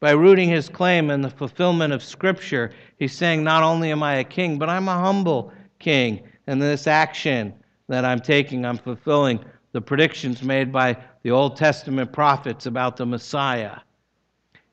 By 0.00 0.10
rooting 0.10 0.50
his 0.50 0.68
claim 0.68 1.08
in 1.08 1.22
the 1.22 1.30
fulfillment 1.30 1.94
of 1.94 2.04
Scripture, 2.04 2.70
he's 2.98 3.16
saying, 3.16 3.42
Not 3.42 3.62
only 3.62 3.90
am 3.90 4.02
I 4.02 4.16
a 4.16 4.24
king, 4.24 4.58
but 4.58 4.68
I'm 4.68 4.88
a 4.88 4.98
humble 4.98 5.50
king. 5.78 6.28
And 6.46 6.60
this 6.60 6.86
action 6.86 7.54
that 7.88 8.04
I'm 8.04 8.20
taking, 8.20 8.66
I'm 8.66 8.76
fulfilling 8.76 9.42
the 9.72 9.80
predictions 9.80 10.42
made 10.42 10.70
by 10.70 10.94
the 11.22 11.30
Old 11.30 11.56
Testament 11.56 12.12
prophets 12.12 12.66
about 12.66 12.98
the 12.98 13.06
Messiah. 13.06 13.78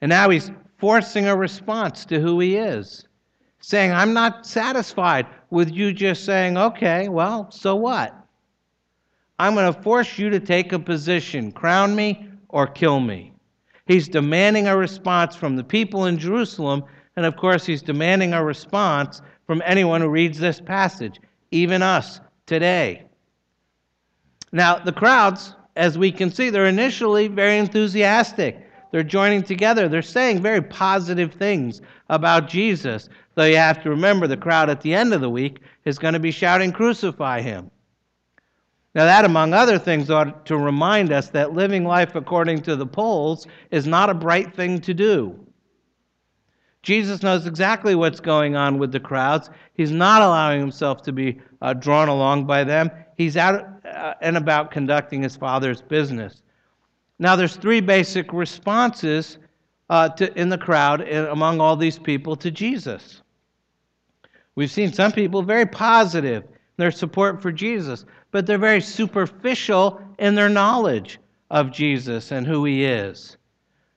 And 0.02 0.10
now 0.10 0.30
he's 0.30 0.52
forcing 0.78 1.28
a 1.28 1.36
response 1.36 2.06
to 2.06 2.20
who 2.20 2.39
he 2.39 2.56
is, 2.56 3.06
saying, 3.60 3.91
I'm 3.91 4.14
not 4.14 4.45
satisfied 4.45 5.28
with 5.50 5.70
you 5.72 5.93
just 5.93 6.26
saying, 6.26 6.58
okay, 6.58 7.10
well, 7.10 7.52
so 7.52 7.76
what? 7.76 8.16
I'm 9.39 9.56
going 9.56 9.74
to 9.74 9.82
force 9.82 10.18
you 10.18 10.30
to 10.30 10.39
take 10.39 10.74
a 10.74 10.80
position, 10.80 11.52
crown 11.52 11.95
me 11.95 12.28
or 12.50 12.68
kill 12.68 13.00
me. 13.00 13.34
He's 13.88 14.08
demanding 14.08 14.68
a 14.68 14.78
response 14.78 15.36
from 15.36 15.56
the 15.56 15.64
people 15.64 16.06
in 16.06 16.20
Jerusalem, 16.20 16.84
and 17.16 17.26
of 17.26 17.36
course, 17.36 17.66
he's 17.66 17.82
demanding 17.82 18.34
a 18.34 18.43
response 18.43 19.22
from 19.47 19.64
anyone 19.66 20.02
who 20.02 20.10
reads 20.10 20.38
this 20.38 20.62
passage, 20.62 21.20
even 21.52 21.82
us 21.82 22.20
today. 22.45 23.04
Now, 24.52 24.78
the 24.78 24.91
crowds, 24.91 25.56
as 25.76 25.97
we 25.97 26.12
can 26.12 26.32
see, 26.32 26.50
they're 26.50 26.66
initially 26.66 27.28
very 27.28 27.58
enthusiastic. 27.58 28.68
They're 28.92 29.04
joining 29.04 29.44
together. 29.44 29.88
They're 29.88 30.02
saying 30.02 30.42
very 30.42 30.62
positive 30.62 31.34
things 31.34 31.82
about 32.10 32.50
Jesus. 32.50 33.10
Though 33.36 33.46
you 33.46 33.58
have 33.58 33.84
to 33.84 33.90
remember 33.90 34.28
the 34.28 34.38
crowd 34.38 34.70
at 34.70 34.82
the 34.82 34.94
end 34.94 35.14
of 35.14 35.22
the 35.22 35.30
week 35.30 35.60
is 35.86 36.00
going 36.00 36.16
to 36.16 36.20
be 36.20 36.32
shouting, 36.32 36.72
Crucify 36.72 37.42
him. 37.42 37.70
Now, 38.96 39.06
that, 39.06 39.24
among 39.24 39.54
other 39.54 39.78
things, 39.78 40.10
ought 40.10 40.46
to 40.48 40.58
remind 40.58 41.14
us 41.14 41.30
that 41.30 41.54
living 41.54 41.86
life 41.86 42.16
according 42.16 42.64
to 42.64 42.76
the 42.76 42.88
polls 42.88 43.46
is 43.70 43.86
not 43.86 44.10
a 44.10 44.16
bright 44.16 44.54
thing 44.56 44.82
to 44.82 44.94
do. 44.96 45.40
Jesus 46.82 47.22
knows 47.22 47.46
exactly 47.46 47.94
what's 47.94 48.20
going 48.20 48.56
on 48.56 48.80
with 48.80 48.92
the 48.92 49.00
crowds. 49.00 49.50
He's 49.74 49.92
not 49.92 50.22
allowing 50.22 50.60
himself 50.60 51.04
to 51.04 51.12
be 51.12 51.40
uh, 51.62 51.74
drawn 51.74 52.08
along 52.08 52.46
by 52.46 52.64
them. 52.64 52.90
He's 53.16 53.38
out 53.38 53.68
uh, 53.86 54.16
and 54.22 54.38
about 54.38 54.72
conducting 54.72 55.22
his 55.22 55.36
father's 55.36 55.82
business. 55.82 56.42
Now, 57.20 57.36
there's 57.36 57.55
three 57.55 57.82
basic 57.82 58.32
responses 58.34 59.38
uh, 59.89 60.09
to, 60.09 60.39
in 60.39 60.49
the 60.49 60.57
crowd 60.57 61.01
among 61.01 61.59
all 61.59 61.76
these 61.76 61.99
people 61.99 62.36
to 62.38 62.49
Jesus. 62.49 63.22
We've 64.55 64.72
seen 64.72 64.93
some 64.93 65.11
people 65.11 65.41
very 65.41 65.65
positive 65.65 66.43
in 66.43 66.51
their 66.78 66.91
support 66.91 67.41
for 67.41 67.51
Jesus 67.51 68.05
but 68.32 68.45
they're 68.45 68.57
very 68.57 68.82
superficial 68.82 70.01
in 70.20 70.36
their 70.36 70.49
knowledge 70.49 71.20
of 71.49 71.72
Jesus 71.72 72.32
and 72.32 72.45
who 72.45 72.65
he 72.65 72.86
is. 72.86 73.38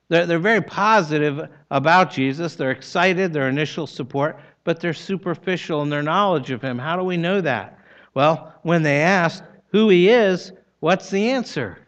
They're, 0.08 0.26
they're 0.26 0.38
very 0.38 0.62
positive 0.62 1.48
about 1.70 2.10
Jesus. 2.10 2.54
They're 2.54 2.70
excited, 2.70 3.32
their 3.32 3.48
initial 3.48 3.86
support, 3.86 4.38
but 4.64 4.80
they're 4.80 4.94
superficial 4.94 5.82
in 5.82 5.90
their 5.90 6.02
knowledge 6.02 6.50
of 6.50 6.62
him. 6.62 6.78
How 6.78 6.96
do 6.96 7.04
we 7.04 7.16
know 7.16 7.40
that? 7.40 7.78
Well, 8.14 8.54
when 8.62 8.82
they 8.82 9.00
asked 9.00 9.44
who 9.68 9.88
he 9.88 10.08
is, 10.08 10.52
what's 10.80 11.10
the 11.10 11.30
answer? 11.30 11.78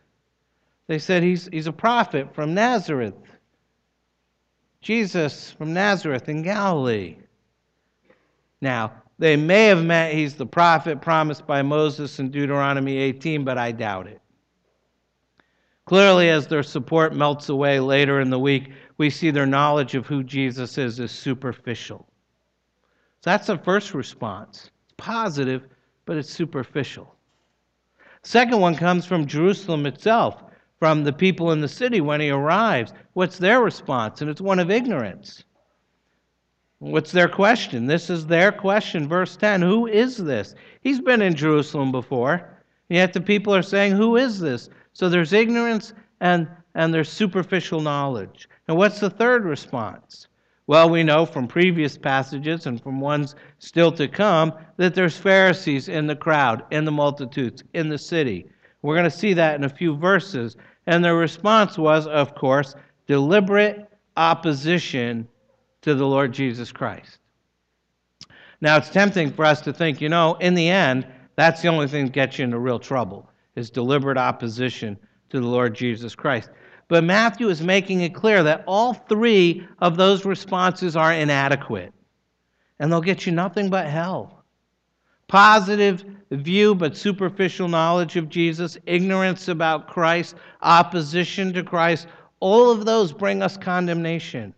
They 0.87 0.99
said 0.99 1.22
he's, 1.22 1.49
he's 1.49 1.66
a 1.66 1.72
prophet 1.72 2.35
from 2.35 2.55
Nazareth. 2.55 3.14
Jesus 4.82 5.51
from 5.53 5.72
Nazareth 5.72 6.28
in 6.28 6.43
Galilee. 6.43 7.16
Now, 8.61 8.93
they 9.18 9.37
may 9.37 9.66
have 9.66 9.85
meant 9.85 10.14
he's 10.14 10.35
the 10.35 10.47
prophet 10.47 11.01
promised 11.01 11.47
by 11.47 11.62
Moses 11.62 12.18
in 12.18 12.30
Deuteronomy 12.30 12.97
18, 12.99 13.45
but 13.45 13.57
I 13.57 13.72
doubt 13.72 14.09
it. 14.09 14.20
Clearly, 15.87 16.30
as 16.30 16.47
their 16.47 16.62
support 16.62 17.14
melts 17.14 17.49
away 17.49 17.78
later 17.78 18.20
in 18.20 18.30
the 18.30 18.39
week, 18.39 18.72
we 18.97 19.11
see 19.11 19.30
their 19.30 19.47
knowledge 19.47 19.95
of 19.95 20.07
who 20.07 20.22
Jesus 20.22 20.78
is 20.78 20.99
is 20.99 21.11
superficial. 21.12 22.07
So 23.20 23.30
that's 23.30 23.47
the 23.47 23.59
first 23.59 23.95
response. 23.95 24.70
It's 24.85 24.95
positive, 24.97 25.64
but 26.07 26.16
it's 26.16 26.30
superficial. 26.30 27.14
Second 28.22 28.61
one 28.61 28.74
comes 28.74 29.05
from 29.05 29.26
Jerusalem 29.26 29.85
itself, 29.85 30.43
from 30.85 31.03
the 31.03 31.12
people 31.14 31.51
in 31.51 31.62
the 31.62 31.66
city 31.66 32.03
when 32.03 32.20
he 32.20 32.28
arrives. 32.28 32.93
What's 33.14 33.39
their 33.39 33.62
response? 33.62 34.20
And 34.20 34.28
it's 34.28 34.43
one 34.43 34.59
of 34.59 34.70
ignorance. 34.70 35.43
What's 36.78 37.11
their 37.11 37.26
question? 37.26 37.87
This 37.87 38.11
is 38.11 38.26
their 38.26 38.53
question. 38.53 39.09
Verse 39.09 39.35
10 39.35 39.62
Who 39.62 39.87
is 39.87 40.18
this? 40.18 40.55
He's 40.82 41.01
been 41.01 41.22
in 41.22 41.37
Jerusalem 41.37 41.91
before, 41.91 42.51
yet 42.91 43.14
the 43.14 43.22
people 43.22 43.55
are 43.55 43.62
saying, 43.62 43.93
Who 43.93 44.16
is 44.16 44.41
this? 44.41 44.68
So 44.93 45.09
there's 45.09 45.32
ignorance 45.32 45.95
and, 46.20 46.47
and 46.74 46.93
there's 46.93 47.09
superficial 47.09 47.80
knowledge. 47.80 48.47
And 48.68 48.76
what's 48.76 49.01
the 49.01 49.09
third 49.09 49.47
response? 49.47 50.28
Well, 50.66 50.91
we 50.91 51.03
know 51.03 51.24
from 51.24 51.49
previous 51.49 51.97
passages 51.97 52.66
and 52.66 52.78
from 52.82 53.01
ones 53.01 53.37
still 53.59 53.93
to 53.93 54.07
come 54.07 54.53
that 54.76 54.95
there's 54.95 55.16
Pharisees 55.16 55.89
in 55.89 56.09
the 56.09 56.16
crowd, 56.16 56.62
in 56.70 56.85
the 56.85 56.93
multitudes, 56.93 57.64
in 57.72 57.89
the 57.89 57.97
city. 57.97 58.51
We're 58.85 58.97
going 58.97 59.11
to 59.11 59.18
see 59.18 59.32
that 59.32 59.55
in 59.55 59.64
a 59.64 59.68
few 59.70 59.97
verses. 59.97 60.59
And 60.87 61.05
their 61.05 61.16
response 61.16 61.78
was, 61.78 62.07
of 62.07 62.35
course, 62.35 62.74
deliberate 63.07 63.91
opposition 64.16 65.28
to 65.82 65.95
the 65.95 66.07
Lord 66.07 66.32
Jesus 66.32 66.72
Christ. 66.72 67.18
Now, 68.61 68.76
it's 68.76 68.91
tempting 68.91 69.32
for 69.32 69.45
us 69.45 69.61
to 69.62 69.72
think, 69.72 70.01
you 70.01 70.09
know, 70.09 70.35
in 70.41 70.55
the 70.55 70.68
end, 70.68 71.07
that's 71.37 71.62
the 71.62 71.68
only 71.68 71.89
thing 71.89 72.07
that 72.07 72.12
gets 72.12 72.39
you 72.39 72.45
into 72.45 72.59
real 72.59 72.78
trouble, 72.78 73.28
is 73.57 73.70
deliberate 73.70 74.16
opposition 74.16 74.97
to 75.30 75.41
the 75.41 75.47
Lord 75.47 75.74
Jesus 75.74 76.14
Christ. 76.14 76.51
But 76.89 77.05
Matthew 77.05 77.49
is 77.49 77.62
making 77.62 78.03
it 78.03 78.14
clear 78.14 78.43
that 78.43 78.64
all 78.66 78.95
three 78.95 79.66
of 79.80 79.97
those 79.97 80.24
responses 80.24 80.97
are 80.97 81.12
inadequate, 81.12 81.93
and 82.78 82.91
they'll 82.91 83.01
get 83.01 83.26
you 83.26 83.32
nothing 83.32 83.68
but 83.68 83.87
hell. 83.87 84.44
Positive 85.29 86.05
view 86.31 86.75
but 86.75 86.97
superficial 86.97 87.68
knowledge 87.68 88.16
of 88.16 88.29
Jesus, 88.29 88.77
ignorance 88.87 89.49
about 89.49 89.89
Christ, 89.89 90.35
opposition 90.62 91.53
to 91.55 91.62
Christ, 91.62 92.07
all 92.41 92.70
of 92.70 92.85
those 92.85 93.12
bring 93.12 93.43
us 93.43 93.57
condemnation. 93.57 94.55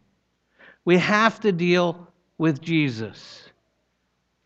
We 0.84 0.98
have 0.98 1.40
to 1.40 1.52
deal 1.52 2.08
with 2.38 2.60
Jesus. 2.60 3.50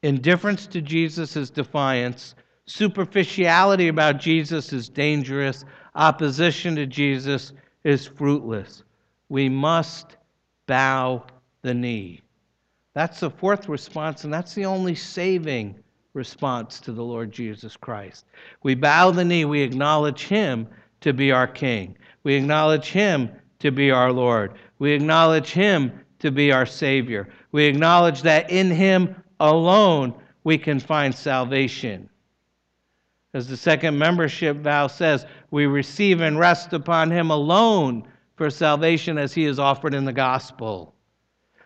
Indifference 0.02 0.66
to 0.68 0.80
Jesus 0.80 1.36
is 1.36 1.50
defiance. 1.50 2.34
Superficiality 2.66 3.88
about 3.88 4.18
Jesus 4.18 4.72
is 4.72 4.88
dangerous. 4.88 5.64
Opposition 5.94 6.76
to 6.76 6.86
Jesus 6.86 7.52
is 7.84 8.06
fruitless. 8.06 8.82
We 9.28 9.48
must 9.48 10.16
bow 10.66 11.24
the 11.62 11.74
knee. 11.74 12.22
That's 12.94 13.20
the 13.20 13.30
fourth 13.30 13.68
response, 13.68 14.24
and 14.24 14.32
that's 14.32 14.54
the 14.54 14.66
only 14.66 14.94
saving 14.94 15.76
response 16.12 16.80
to 16.80 16.92
the 16.92 17.02
Lord 17.02 17.30
Jesus 17.30 17.76
Christ. 17.76 18.26
We 18.62 18.74
bow 18.74 19.10
the 19.10 19.24
knee, 19.24 19.44
we 19.44 19.62
acknowledge 19.62 20.26
Him 20.26 20.66
to 21.00 21.12
be 21.12 21.32
our 21.32 21.46
King, 21.46 21.96
we 22.24 22.34
acknowledge 22.34 22.88
Him 22.88 23.30
to 23.60 23.70
be 23.70 23.90
our 23.90 24.12
Lord, 24.12 24.54
we 24.78 24.92
acknowledge 24.92 25.50
Him 25.50 25.92
to 26.18 26.30
be 26.30 26.52
our 26.52 26.66
Savior, 26.66 27.28
we 27.52 27.66
acknowledge 27.66 28.22
that 28.22 28.50
in 28.50 28.70
Him 28.70 29.14
alone 29.38 30.14
we 30.44 30.58
can 30.58 30.80
find 30.80 31.14
salvation. 31.14 32.08
As 33.32 33.46
the 33.46 33.56
second 33.56 33.96
membership 33.96 34.56
vow 34.56 34.88
says, 34.88 35.24
we 35.52 35.66
receive 35.66 36.20
and 36.20 36.38
rest 36.38 36.72
upon 36.72 37.10
Him 37.10 37.30
alone 37.30 38.08
for 38.36 38.50
salvation 38.50 39.18
as 39.18 39.32
He 39.32 39.44
is 39.44 39.58
offered 39.58 39.94
in 39.94 40.04
the 40.04 40.12
gospel. 40.12 40.94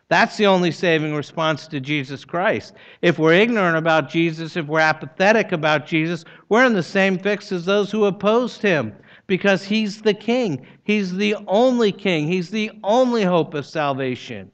That's 0.09 0.37
the 0.37 0.47
only 0.47 0.71
saving 0.71 1.15
response 1.15 1.67
to 1.69 1.81
Jesus 1.81 2.25
Christ. 2.25 2.75
If 3.01 3.19
we're 3.19 3.33
ignorant 3.33 3.77
about 3.77 4.11
Jesus, 4.11 4.57
if 4.57 4.67
we're 4.67 4.81
apathetic 4.81 5.53
about 5.53 5.87
Jesus, 5.87 6.25
we're 6.49 6.67
in 6.67 6.75
the 6.75 6.83
same 6.83 7.19
fix 7.19 7.51
as 7.53 7.65
those 7.65 7.91
who 7.91 8.05
opposed 8.05 8.61
him 8.61 8.95
because 9.27 9.65
he's 9.65 10.03
the 10.03 10.15
king. 10.15 10.67
He's 10.85 11.15
the 11.15 11.37
only 11.49 11.91
king. 11.91 12.29
He's 12.29 12.51
the 12.51 12.71
only 12.83 13.25
hope 13.25 13.55
of 13.55 13.67
salvation. 13.67 14.51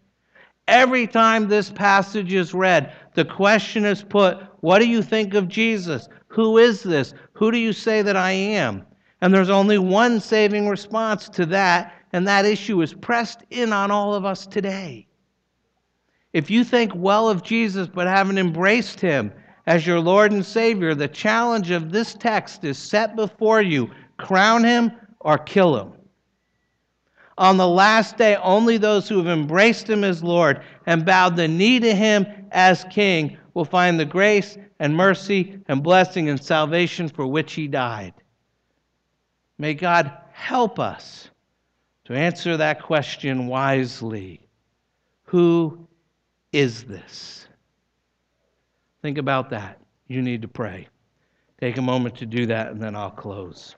Every 0.69 1.09
time 1.09 1.49
this 1.49 1.71
passage 1.71 2.33
is 2.33 2.55
read, 2.55 2.93
the 3.15 3.25
question 3.25 3.85
is 3.85 4.05
put 4.05 4.39
What 4.61 4.79
do 4.79 4.89
you 4.89 5.03
think 5.03 5.35
of 5.35 5.49
Jesus? 5.49 6.09
Who 6.29 6.59
is 6.59 6.85
this? 6.85 7.13
Who 7.33 7.51
do 7.51 7.59
you 7.59 7.73
say 7.73 8.03
that 8.03 8.17
I 8.17 8.31
am? 8.31 8.87
And 9.21 9.35
there's 9.35 9.51
only 9.51 9.79
one 9.79 10.21
saving 10.21 10.69
response 10.69 11.29
to 11.31 11.45
that, 11.47 11.93
and 12.13 12.27
that 12.29 12.45
issue 12.45 12.81
is 12.83 12.95
pressed 12.95 13.43
in 13.51 13.73
on 13.73 13.91
all 13.91 14.15
of 14.15 14.25
us 14.25 14.47
today. 14.47 15.09
If 16.33 16.51
you 16.51 16.63
think 16.65 16.93
well 16.95 17.29
of 17.29 17.43
Jesus 17.43 17.89
but 17.89 18.07
haven't 18.07 18.39
embraced 18.39 19.01
him 19.01 19.33
as 19.67 19.87
your 19.87 20.01
Lord 20.01 20.33
and 20.33 20.45
Savior, 20.45 20.95
the 20.95 21.09
challenge 21.09 21.71
of 21.71 21.91
this 21.91 22.15
text 22.15 22.65
is 22.65 22.79
set 22.79 23.17
before 23.17 23.63
you 23.63 23.91
crown 24.17 24.65
him 24.65 24.93
or 25.21 25.39
kill 25.39 25.77
him. 25.77 25.93
On 27.39 27.57
the 27.57 27.69
last 27.69 28.17
day, 28.17 28.37
only 28.37 28.77
those 28.77 29.09
who 29.09 29.17
have 29.19 29.27
embraced 29.27 29.89
him 29.89 30.05
as 30.05 30.23
Lord 30.23 30.63
and 30.87 31.07
bowed 31.07 31.37
the 31.37 31.49
knee 31.49 31.81
to 31.81 31.95
him 31.95 32.27
as 32.53 32.85
King 32.91 33.39
will 33.55 33.65
find 33.65 33.99
the 33.99 34.05
grace 34.05 34.59
and 34.79 34.95
mercy 34.95 35.59
and 35.69 35.83
blessing 35.83 36.29
and 36.29 36.43
salvation 36.43 37.09
for 37.09 37.27
which 37.27 37.55
he 37.55 37.67
died. 37.67 38.15
May 39.59 39.75
God 39.75 40.13
help 40.33 40.79
us 40.79 41.31
to 42.05 42.15
answer 42.15 42.57
that 42.57 42.83
question 42.83 43.47
wisely. 43.47 44.41
Who 45.25 45.87
is 46.53 46.85
this? 46.85 47.47
Think 49.03 49.19
about 49.19 49.51
that. 49.51 49.81
You 50.09 50.23
need 50.23 50.43
to 50.43 50.49
pray. 50.49 50.89
Take 51.61 51.77
a 51.77 51.83
moment 51.83 52.17
to 52.17 52.27
do 52.27 52.47
that, 52.47 52.71
and 52.71 52.81
then 52.81 52.97
I'll 52.97 53.11
close. 53.11 53.77